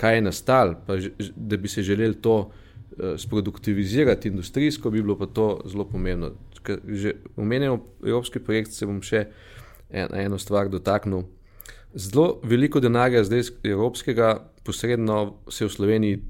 [0.00, 0.76] kaj je nastalo,
[1.36, 6.32] da bi se želeli to uh, sproduktivizirati industrijsko, bi bilo pa to zelo pomembno.
[6.86, 9.26] Že omenjamo evropski projekt, se bom še
[9.90, 11.24] en, eno stvar dotaknil.
[11.94, 16.20] Zelo veliko denarja zdaj iz evropskega posredno se v Sloveniji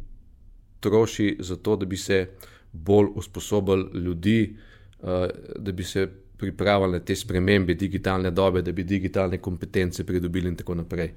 [0.80, 2.26] troši za to, da bi se
[2.72, 4.70] bolj usposobili ljudi, uh,
[5.03, 6.09] da bi se
[6.40, 11.12] pripravljali na te spremembe digitalne dobe, da bi digitalne kompetence pridobili in tako naprej.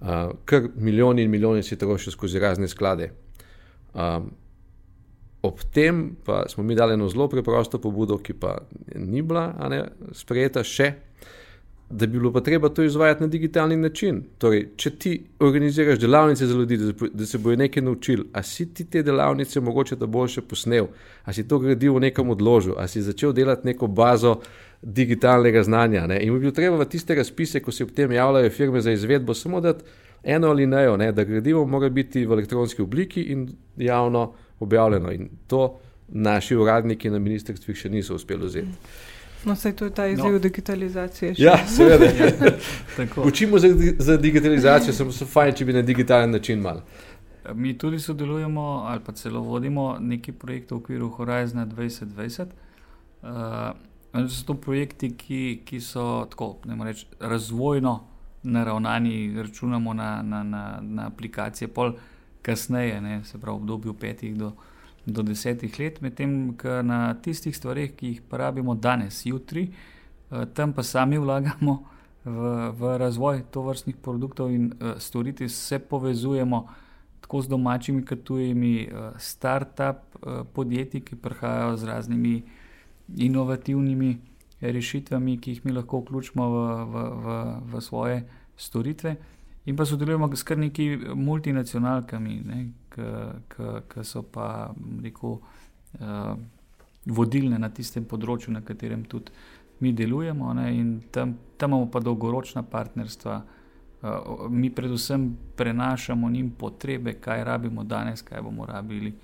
[0.00, 0.08] Uh,
[0.44, 3.10] kar milijoni in milijoni se trošijo skozi razne sklade.
[3.94, 4.30] Um,
[5.42, 8.58] ob tem pa smo mi dali eno zelo preprosto pobudo, ki pa
[8.94, 10.92] ni bila ne, sprejeta še,
[11.90, 14.22] da bi bilo pa treba to izvajati na digitalni način.
[14.38, 16.78] Torej, če ti organiziraš delavnice za ljudi,
[17.12, 20.88] da se bojo nekaj naučili, a si ti te delavnice mogoče da boš še posnel,
[21.24, 24.40] a si to gradil v nekem odložu, a si začel delati neko bazo
[24.82, 26.06] digitalnega znanja.
[26.06, 26.20] Ne?
[26.22, 29.34] In bi bilo treba v tiste razpise, ko se v tem javljajo firme za izvedbo,
[29.34, 29.84] samo dati
[30.26, 35.12] eno ali ne, da gradivo mora biti v elektronski obliki in javno objavljeno.
[35.12, 35.78] In to
[36.08, 38.74] naši uradniki na ministrstvih še niso uspeli vzeti.
[39.46, 40.38] No, vse to je ta izziv no.
[40.38, 41.34] digitalizacije.
[41.34, 41.42] Še.
[41.42, 42.06] Ja, seveda.
[42.98, 43.22] Ja.
[43.22, 43.68] Učimo za,
[43.98, 46.80] za digitalizacijo, samo so fajn, če bi na digitalen način mal.
[47.54, 52.46] Mi tudi sodelujemo ali pa celo vodimo neki projekt v okviru Horizon 2020.
[53.22, 58.00] Uh, so to projekti, ki, ki so tako reč, razvojno
[58.42, 61.92] naravnani, računamo na, na, na, na aplikacije, pol
[62.42, 64.52] kasneje, ne, se pravi v obdobju petih do
[65.06, 69.70] do desetih let, medtem ko na tistih stvarih, ki jih porabimo danes, jutri,
[70.30, 71.84] eh, tam pa sami vlagamo
[72.26, 76.66] v, v razvoj tovrstnih produktov in uh, storitev, se povezujemo
[77.22, 80.18] tako z domačimi, kot tujimi uh, start-up
[80.52, 82.42] podjetji, ki prihajajo z raznimi
[83.16, 84.18] inovativnimi
[84.60, 86.58] rešitvami, ki jih mi lahko vključimo v,
[86.90, 87.36] v, v,
[87.70, 88.24] v svoje
[88.56, 89.16] storitve.
[89.66, 92.58] In pa sodelujemo s kar nekimi multinacionalkami, ne,
[92.94, 94.70] ki so pa
[95.02, 95.40] rekel,
[95.98, 96.36] uh,
[97.06, 99.34] vodilne na tistem področju, na katerem tudi
[99.82, 103.40] mi delujemo ne, in tam, tam imamo pa dolgoročna partnerstva.
[104.06, 105.24] Uh, mi predvsem
[105.58, 109.14] prenašamo njim potrebe, kaj rabimo danes, kaj bomo rabili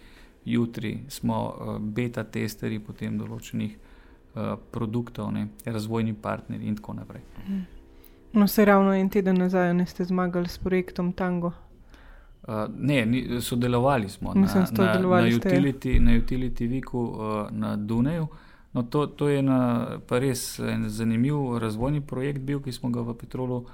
[0.44, 1.04] jutri.
[1.08, 7.22] Smo uh, beta testeri potem določenih uh, produktov, ne, razvojni partnerji in tako naprej.
[8.32, 11.52] No, se ravno en teden nazaj ne ste zmagali s projektom Tango.
[12.42, 15.48] Uh, ne, ni, sodelovali smo Mislim, na, na, na, ste.
[15.48, 18.26] utility, na Utility Viku uh, na Dunaju.
[18.72, 23.14] No, to, to je na, res en zanimiv razvojni projekt, bil, ki smo ga v
[23.14, 23.66] Petrolu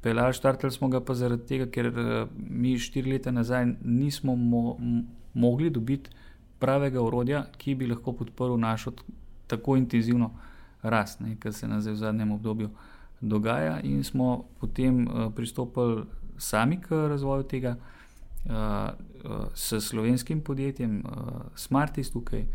[0.00, 0.32] peljali.
[0.32, 4.78] Štartali smo ga pa zaradi tega, ker uh, mi štiri leta nazaj nismo mo,
[5.34, 6.10] mogli dobiti
[6.58, 8.94] pravega orodja, ki bi lahko podporil našo
[9.46, 10.30] tako intenzivno
[10.82, 12.70] rast, kar se nas v zadnjem obdobju
[13.24, 13.80] dogaja.
[13.80, 16.04] In smo potem uh, pristopili
[16.38, 21.02] sami k razvoju tega uh, uh, s slovenskim podjetjem
[21.54, 22.46] Smartis tukaj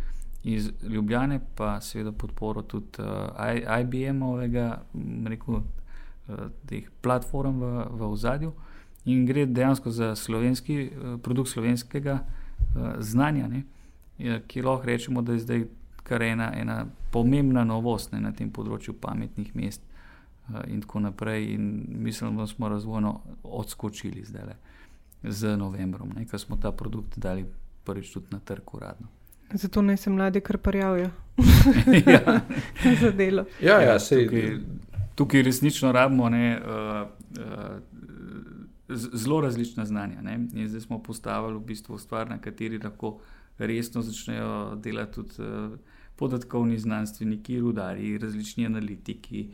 [0.43, 4.81] iz Ljubljane, pa seveda podporo tudi uh, IBM-ovega,
[5.25, 5.63] rekel, uh,
[6.65, 8.53] teh platform v, v ozadju.
[9.05, 13.63] In gre dejansko za slovenski uh, produkt slovenskega uh, znanja, ne,
[14.47, 15.65] ki lahko rečemo, da je zdaj
[16.03, 19.83] kar ena, ena pomembna novost ne, na tem področju pametnih mest.
[20.67, 24.55] In tako naprej, in mislim, da smo razvojno odskočili zdaj le
[25.23, 27.45] z novembrom, ko smo ta produkt dali
[27.83, 29.07] prvič tudi na trg uradno.
[29.53, 31.09] Zato naj se mladi kar parjavijo
[32.13, 32.41] ja.
[33.01, 33.45] za delo.
[33.61, 34.57] Ja, ja, sej, tukaj,
[35.15, 37.07] tukaj resnično rabimo ne, uh,
[37.39, 40.21] uh, zelo različna znanja.
[40.21, 40.39] Ne.
[40.53, 43.19] In zdaj smo postavili v bistvu stvar, na kateri lahko
[43.57, 45.79] resno začnejo delati tudi uh,
[46.15, 49.49] podatkovni znanstveniki, rudari, različni analitiki.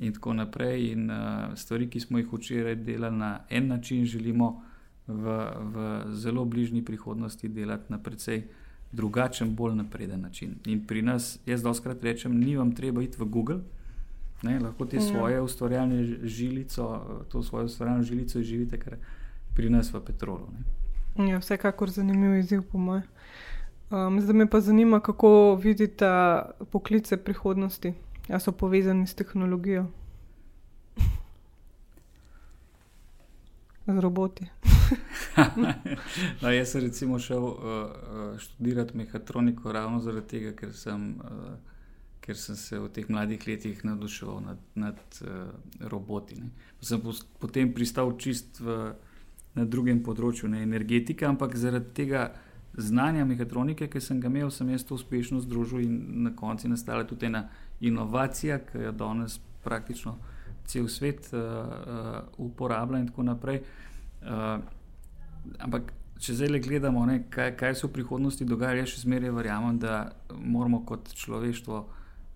[0.00, 0.92] In tako naprej.
[0.92, 4.62] In, uh, stvari, ki smo jih včeraj delali na en način, želimo
[5.06, 5.36] v,
[5.72, 8.42] v zelo bližnji prihodnosti delati na precej
[8.92, 10.54] drugačen, bolj napreden način.
[10.66, 13.60] In pri nas, jaz doskrat rečem, ni vam treba iti v Google,
[14.42, 15.02] ne, lahko te ja.
[15.02, 18.96] svoje ustvarjalne žilico, to svojo ustvarjalno žilico živite, kar
[19.54, 20.48] pri nas v Petrolu.
[21.18, 23.02] Ja, vsekakor zanimiv izziv, po mojem.
[23.90, 26.06] Um, zdaj me pa zanima, kako vidite
[26.70, 27.92] poklice prihodnosti,
[28.30, 29.86] ali so povezani s tehnologijo.
[33.86, 34.46] z roboti.
[36.42, 37.56] no, jaz sem recimo šel uh,
[38.38, 41.54] študirati mehatroniko ravno zaradi tega, ker sem, uh,
[42.20, 45.50] ker sem se v teh mladih letih navduševal nad, nad uh,
[45.80, 46.40] roboti.
[46.40, 46.50] Ne.
[46.80, 47.02] Sem
[47.38, 48.92] potem pristal čist v,
[49.54, 52.30] na drugem področju, ne energetika, ampak zaradi tega
[52.78, 57.04] znanja mehatronike, ki sem ga imel, sem jaz to uspešno združil in na koncu nastala
[57.04, 57.48] tudi ena
[57.80, 60.16] inovacija, ki jo danes praktično
[60.66, 63.62] cel svet uh, uh, uporablja in tako naprej.
[64.22, 64.60] Uh,
[65.58, 69.80] ampak, če zdaj gledamo, ne, kaj, kaj se v prihodnosti dogaja, jaz še zmeraj verjamem,
[69.80, 71.80] da moramo kot človeštvo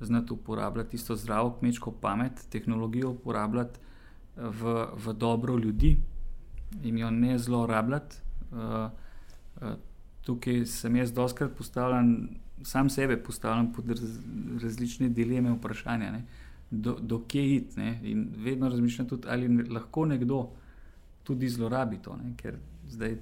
[0.04, 3.80] znati uporabljati isto zdravo kmečko pamet, tehnologijo uporabljati
[4.36, 4.74] v,
[5.04, 5.96] v dobro ljudi
[6.82, 8.16] in jo ne zlorabljati.
[8.50, 8.88] Uh,
[9.62, 9.76] uh,
[10.24, 14.18] tukaj sem jaz doskrat postavljen, sam sebe postavljam pod raz,
[14.62, 16.12] različne dileme, vprašanja.
[16.12, 16.24] Ne.
[16.70, 17.80] Do, do kje iti.
[18.02, 20.50] In vedno razmišljam tudi, ali lahko nekdo
[21.22, 22.34] tudi zlorabi to, ne?
[22.36, 22.56] ker
[22.88, 23.16] zdaj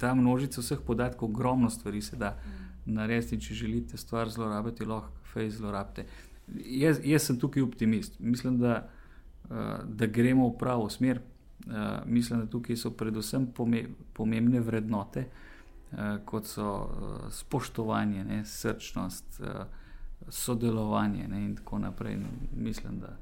[0.00, 2.38] ta množica vseh podatkov, ogromno stvari se da
[2.86, 3.40] narediti.
[3.40, 6.06] Če želite stvar zlorabiti, lahko fej zlorabite.
[6.64, 8.18] Jaz, jaz sem tukaj optimist.
[8.20, 8.88] Mislim, da,
[9.44, 11.20] uh, da gremo v pravo smer.
[11.66, 11.72] Uh,
[12.06, 13.46] mislim, da tukaj so predvsem
[14.12, 15.28] pomembne vrednote,
[16.24, 19.40] kot so uh, spoštovanje, ne, srčnost.
[19.40, 19.64] Uh,
[20.28, 22.16] sodelovanje ne, in tako naprej.
[22.56, 23.16] Mislim, da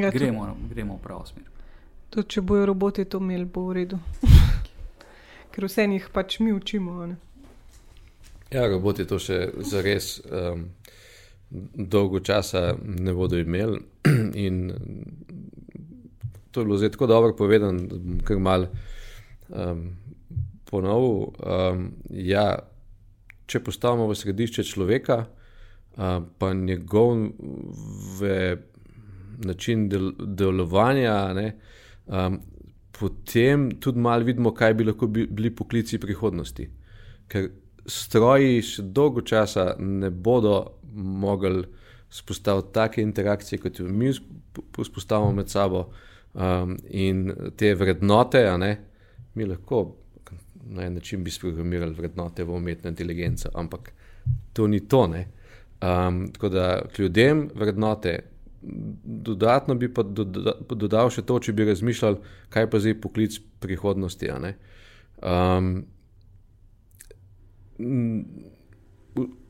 [0.00, 1.44] ja, gremo, gremo v pravo smer.
[2.10, 3.98] Tudi če bojo roboti to imeli, bo v redu.
[5.54, 7.06] Ker vse jih pač mi učimo.
[7.06, 7.16] Ne?
[8.50, 10.66] Ja, roboti to še za res um,
[11.74, 13.80] dolgo časa ne bodo imeli.
[14.46, 14.70] In
[16.50, 18.66] to je bilo zdaj tako dobro povedano, da bom kar mal
[19.48, 19.84] um,
[20.70, 21.30] ponovil.
[21.42, 22.46] Um, ja,
[23.50, 25.24] če postavimo v središče človeka,
[26.38, 27.16] pa njegov
[29.44, 31.48] način del, delovanja, ne,
[33.00, 36.68] potem tudi malo vidimo, kaj bi lahko bili poklici prihodnosti.
[37.30, 37.48] Ker
[37.90, 41.64] stroji še dolgo časa ne bodo mogli
[42.10, 45.88] spostaviti take interakcije, kot jo mi vzpostavimo med sabo.
[46.30, 47.24] Um, in
[47.58, 48.70] te vrednote, ne,
[49.34, 49.80] mi lahko
[50.70, 53.92] na en način bi sprogramirali vrednote v umetno inteligenco, ampak
[54.52, 55.04] to ni to.
[55.04, 58.18] Um, tako da ljudem vrednote,
[59.04, 60.02] dodatno bi pa
[60.74, 62.20] dodal še to, če bi razmišljali,
[62.52, 64.28] kaj pa zdaj poklic prihodnosti.
[65.24, 65.70] Um,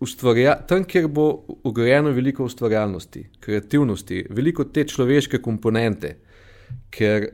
[0.00, 1.26] ustvarja, tam, kjer bo
[1.66, 6.16] ugrajeno veliko ustvarjalnosti, kreativnosti, veliko te človeške komponente,
[6.94, 7.28] ker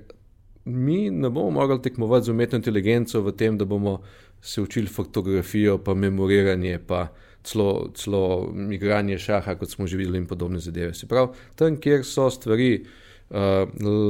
[0.66, 4.00] mi ne bomo mogli tekmovati z umetno inteligenco v tem, da bomo
[4.42, 7.08] se učili fotografijo, pa memoriranje, pa
[7.42, 10.94] celo, celo igranje šaha, kot smo že videli, in podobne zadeve.
[10.94, 13.36] Se pravi, tam, kjer so stvari uh,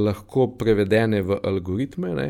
[0.05, 2.29] lahko prevedene v algoritme, ne,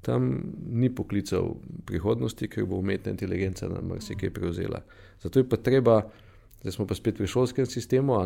[0.00, 0.30] tam
[0.70, 4.80] ni poklical prihodnosti, ker bo umetna inteligenca nam marsikaj prevzela.
[5.22, 6.00] Zato je pa treba,
[6.64, 8.16] da smo pa spet pri šolskem sistemu,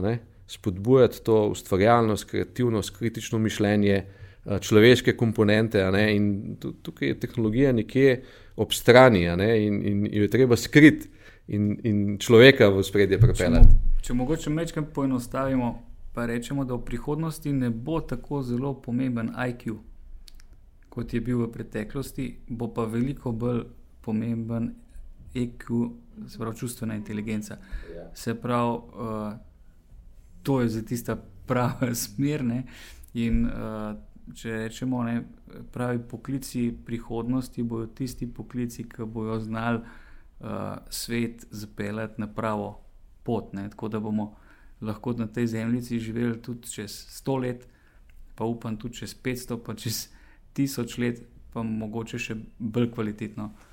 [0.46, 4.04] spodbujati to ustvarjalnost, kreativnost, kritično mišljenje.
[4.44, 8.22] Človeške komponente, ne, in tukaj je tehnologija nekje
[8.56, 11.10] ob strani, ne, in, in jo je treba skriti
[11.48, 13.76] in, in človeka v spredje pripeljati.
[14.00, 15.74] Če, če mogoče mečkam poenostavimo,
[16.16, 19.76] pa rečemo, da v prihodnosti ne bo tako zelo pomemben IQ,
[20.90, 23.66] kot je bil v preteklosti, bo pa veliko bolj
[24.00, 24.72] pomemben
[25.34, 25.90] EQ,
[26.26, 27.58] se pravi čustvena inteligenca.
[27.94, 28.10] Ja.
[28.14, 29.32] Se pravi, uh,
[30.42, 31.16] to je za tista
[31.46, 32.44] prava smer.
[32.44, 32.64] Ne?
[33.14, 33.94] In uh,
[34.34, 35.22] če rečemo, ne,
[35.72, 42.80] pravi poklici prihodnosti bodo tisti poklici, ki bodo znali uh, svet zapeljati na pravo
[43.22, 43.52] pot.
[43.52, 43.68] Ne?
[43.70, 44.34] Tako da bomo
[44.80, 47.66] lahko na tej zemlji živeli tudi čez 100 let,
[48.36, 50.08] pa upam tudi čez 500, pa čez
[50.56, 51.22] 1000 let,
[51.52, 53.50] pa mogoče še bolj kvalitetno.
[53.50, 53.66] Uh,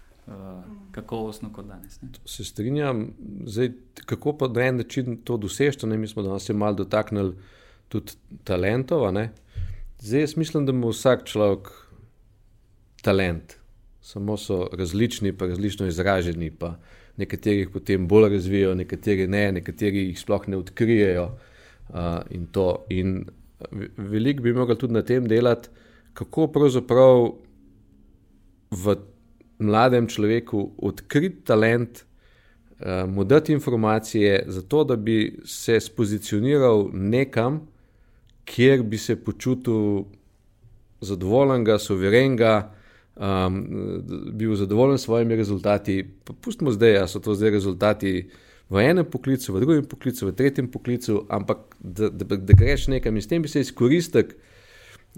[0.91, 2.01] kakovostno kot danes.
[2.01, 2.09] Ne?
[2.27, 3.13] Se strinjam,
[3.47, 3.69] Zdaj,
[4.05, 5.95] kako pa na en način to dosežemo.
[5.95, 7.35] Mi smo danes malo dotaknili
[7.87, 8.11] tudi
[8.43, 9.07] talentov.
[9.99, 11.69] Zdaj, jaz mislim, da ima vsak človek
[13.01, 13.53] talent,
[14.01, 16.51] samo so različni, pa različno izraženi.
[16.51, 16.75] Pa
[17.17, 21.31] nekateri jih potem bolj razvijajo, nekateri ne, nekateri jih sploh ne odkrijejo.
[21.89, 21.95] Uh,
[22.29, 22.47] in
[22.89, 23.25] in
[23.97, 25.69] veliko bi lahko tudi na tem delati,
[26.13, 27.31] kako pravzaprav
[28.71, 28.95] v
[29.59, 32.03] mladem človeku odkriti talent,
[32.79, 37.67] uh, mu dati informacije, zato da bi se spozicioniral nekam,
[38.47, 40.05] kjer bi se počutil
[41.01, 43.65] zadovoljen, soveren um,
[44.33, 46.05] bil zadovoljen s svojimi rezultati.
[46.41, 48.29] Pustimo zdaj, da so to zdaj rezultati
[48.69, 53.15] v enem poklicu, v drugem poklicu, v tretjem poklicu, ampak da, da, da greš nekam
[53.15, 54.35] in s tem bi se izkoristek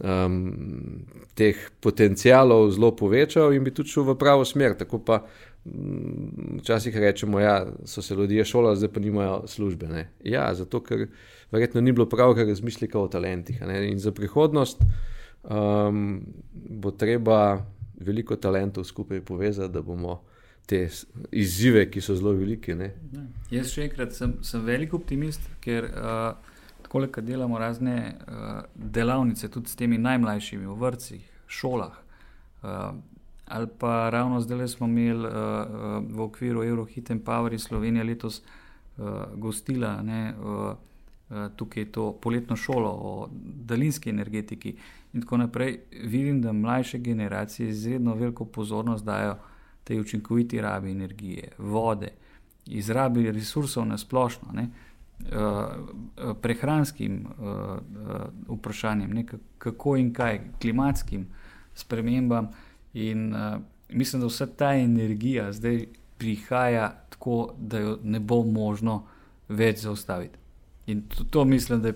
[0.04, 1.06] um,
[1.36, 4.78] teh potencijalov zelo povečal in bi tudi šel v pravo smer.
[4.78, 5.24] Tako pa
[5.66, 9.88] mm, včasih rečemo, da ja, so se ljudje šolali, zdaj pa nimajo službe.
[9.88, 10.10] Ne?
[10.24, 11.08] Ja, zato ker
[11.52, 13.62] verjetno ni bilo prav, kar razmišljati o talentih.
[13.91, 14.82] In za prihodnost
[15.43, 16.22] um,
[16.54, 17.66] bo treba
[18.00, 20.22] veliko talentov skupaj povezati, da bomo
[20.66, 20.88] te
[21.32, 22.76] izzive, ki so zelo velike.
[22.78, 22.91] Ne.
[23.52, 29.50] Jaz še enkrat sem, sem velik optimist, ker uh, tako, da delamo razne uh, delavnice
[29.50, 31.97] tudi s temi najmlajšimi v vrtcih, šolah.
[32.62, 32.91] Uh,
[33.50, 35.34] ali pa ravno zdaj smo imeli uh,
[36.06, 39.95] v okviru Eurohit and Power in Slovenija letos uh, gostila.
[40.06, 40.76] Ne, uh,
[41.56, 43.30] Tukaj je to poletno šolo o
[43.66, 44.76] daljinski energetiki,
[45.14, 49.36] in tako naprej, vidim, da mlajše generacije izredno veliko pozornost dajo
[49.84, 52.10] tej učinkoviti rabi energije, vode,
[52.66, 54.70] izrabi resursov na splošno, ne,
[55.20, 59.26] uh, prehranskim uh, uh, vprašanjem, ne,
[59.58, 61.28] kako in kaj, klimatskim
[61.74, 62.50] spremembam.
[62.94, 63.34] In
[63.90, 65.86] mislim, da vsa ta energija zdaj
[66.18, 69.04] prihaja tako, da jo ne bo možno
[69.50, 70.40] več zaustaviti.
[70.90, 71.96] In to, to mislim, da je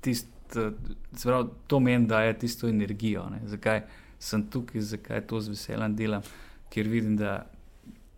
[0.00, 0.72] tisto.
[1.22, 3.40] Pravi, to meni daje tisto energijo, ne?
[3.48, 3.80] zakaj
[4.18, 6.22] sem tukaj, zakaj to z veseljem delam,
[6.70, 7.46] ker vidim, da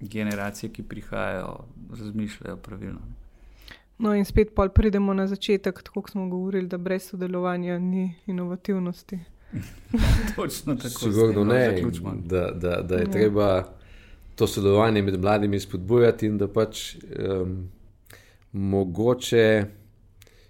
[0.00, 1.54] generacije, ki prihajajo,
[1.90, 3.00] razmišljajo pravilno.
[3.00, 3.14] Ne?
[3.98, 9.18] No, in spet pridemo na začetek, tako kot smo govorili, da brez sodelovanja ni inovativnosti.
[10.36, 10.88] Točno tako.
[10.88, 11.82] Sigurno no, ne,
[12.24, 13.10] da, da, da je ja.
[13.10, 13.64] treba
[14.34, 17.68] to sodelovanje med mladimi spodbujati in da pač um,
[18.52, 19.64] mogoče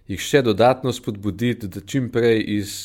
[0.08, 2.76] jih še dodatno spodbuditi, da čim prej iz,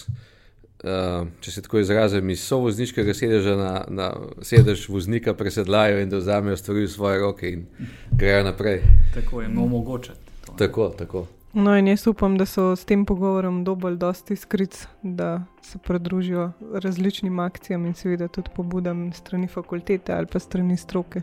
[0.84, 4.10] uh, če se tako izrazim, iz sovozniškega sedeža na, na
[4.44, 7.64] sedež voznika presedlajo in da vzamejo stvari v svoje roke in
[8.12, 8.84] grejo naprej.
[9.16, 10.20] Tako je, omogočati.
[10.58, 11.28] Tako, tako.
[11.54, 16.52] No, in jaz upam, da so s tem pogovorom dovolj dosti skric, da se pridružijo
[16.74, 21.22] različnim akcijam in seveda tudi pobudam strani fakultete ali pa strani stroke.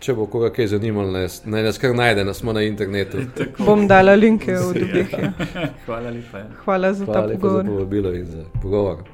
[0.00, 3.20] Če bo koga kaj zanimalo, naj nas kar najde, nas smo na internetu.
[3.58, 5.12] Bom dala linke v dubih.
[5.12, 5.32] Ja.
[5.86, 6.40] Hvala lepa.
[6.40, 6.46] Ja.
[6.64, 7.64] Hvala za Hvala ta pogovor.
[7.64, 9.04] Hvala za povabilo in za pogovor.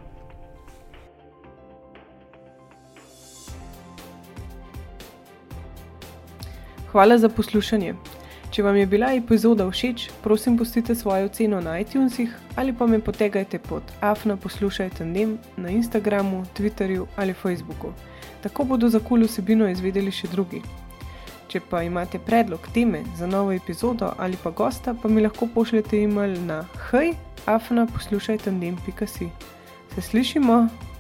[6.95, 7.95] Hvala za poslušanje.
[8.55, 13.03] Če vam je bila epizoda všeč, prosim, pustite svojo oceno na iTunesih ali pa me
[13.03, 17.91] potegajte pod afna poslušajte dnem na Instagramu, Twitterju ali Facebooku
[18.49, 20.63] tako bodo za kul vsebino izvedeli še drugi.
[21.51, 25.99] Če pa imate predlog teme za novo epizodo ali pa gosta, pa mi lahko pošljete
[26.03, 27.15] e-mail na hej,
[27.47, 28.53] afna poslušajte,
[29.95, 30.96] se slišimo!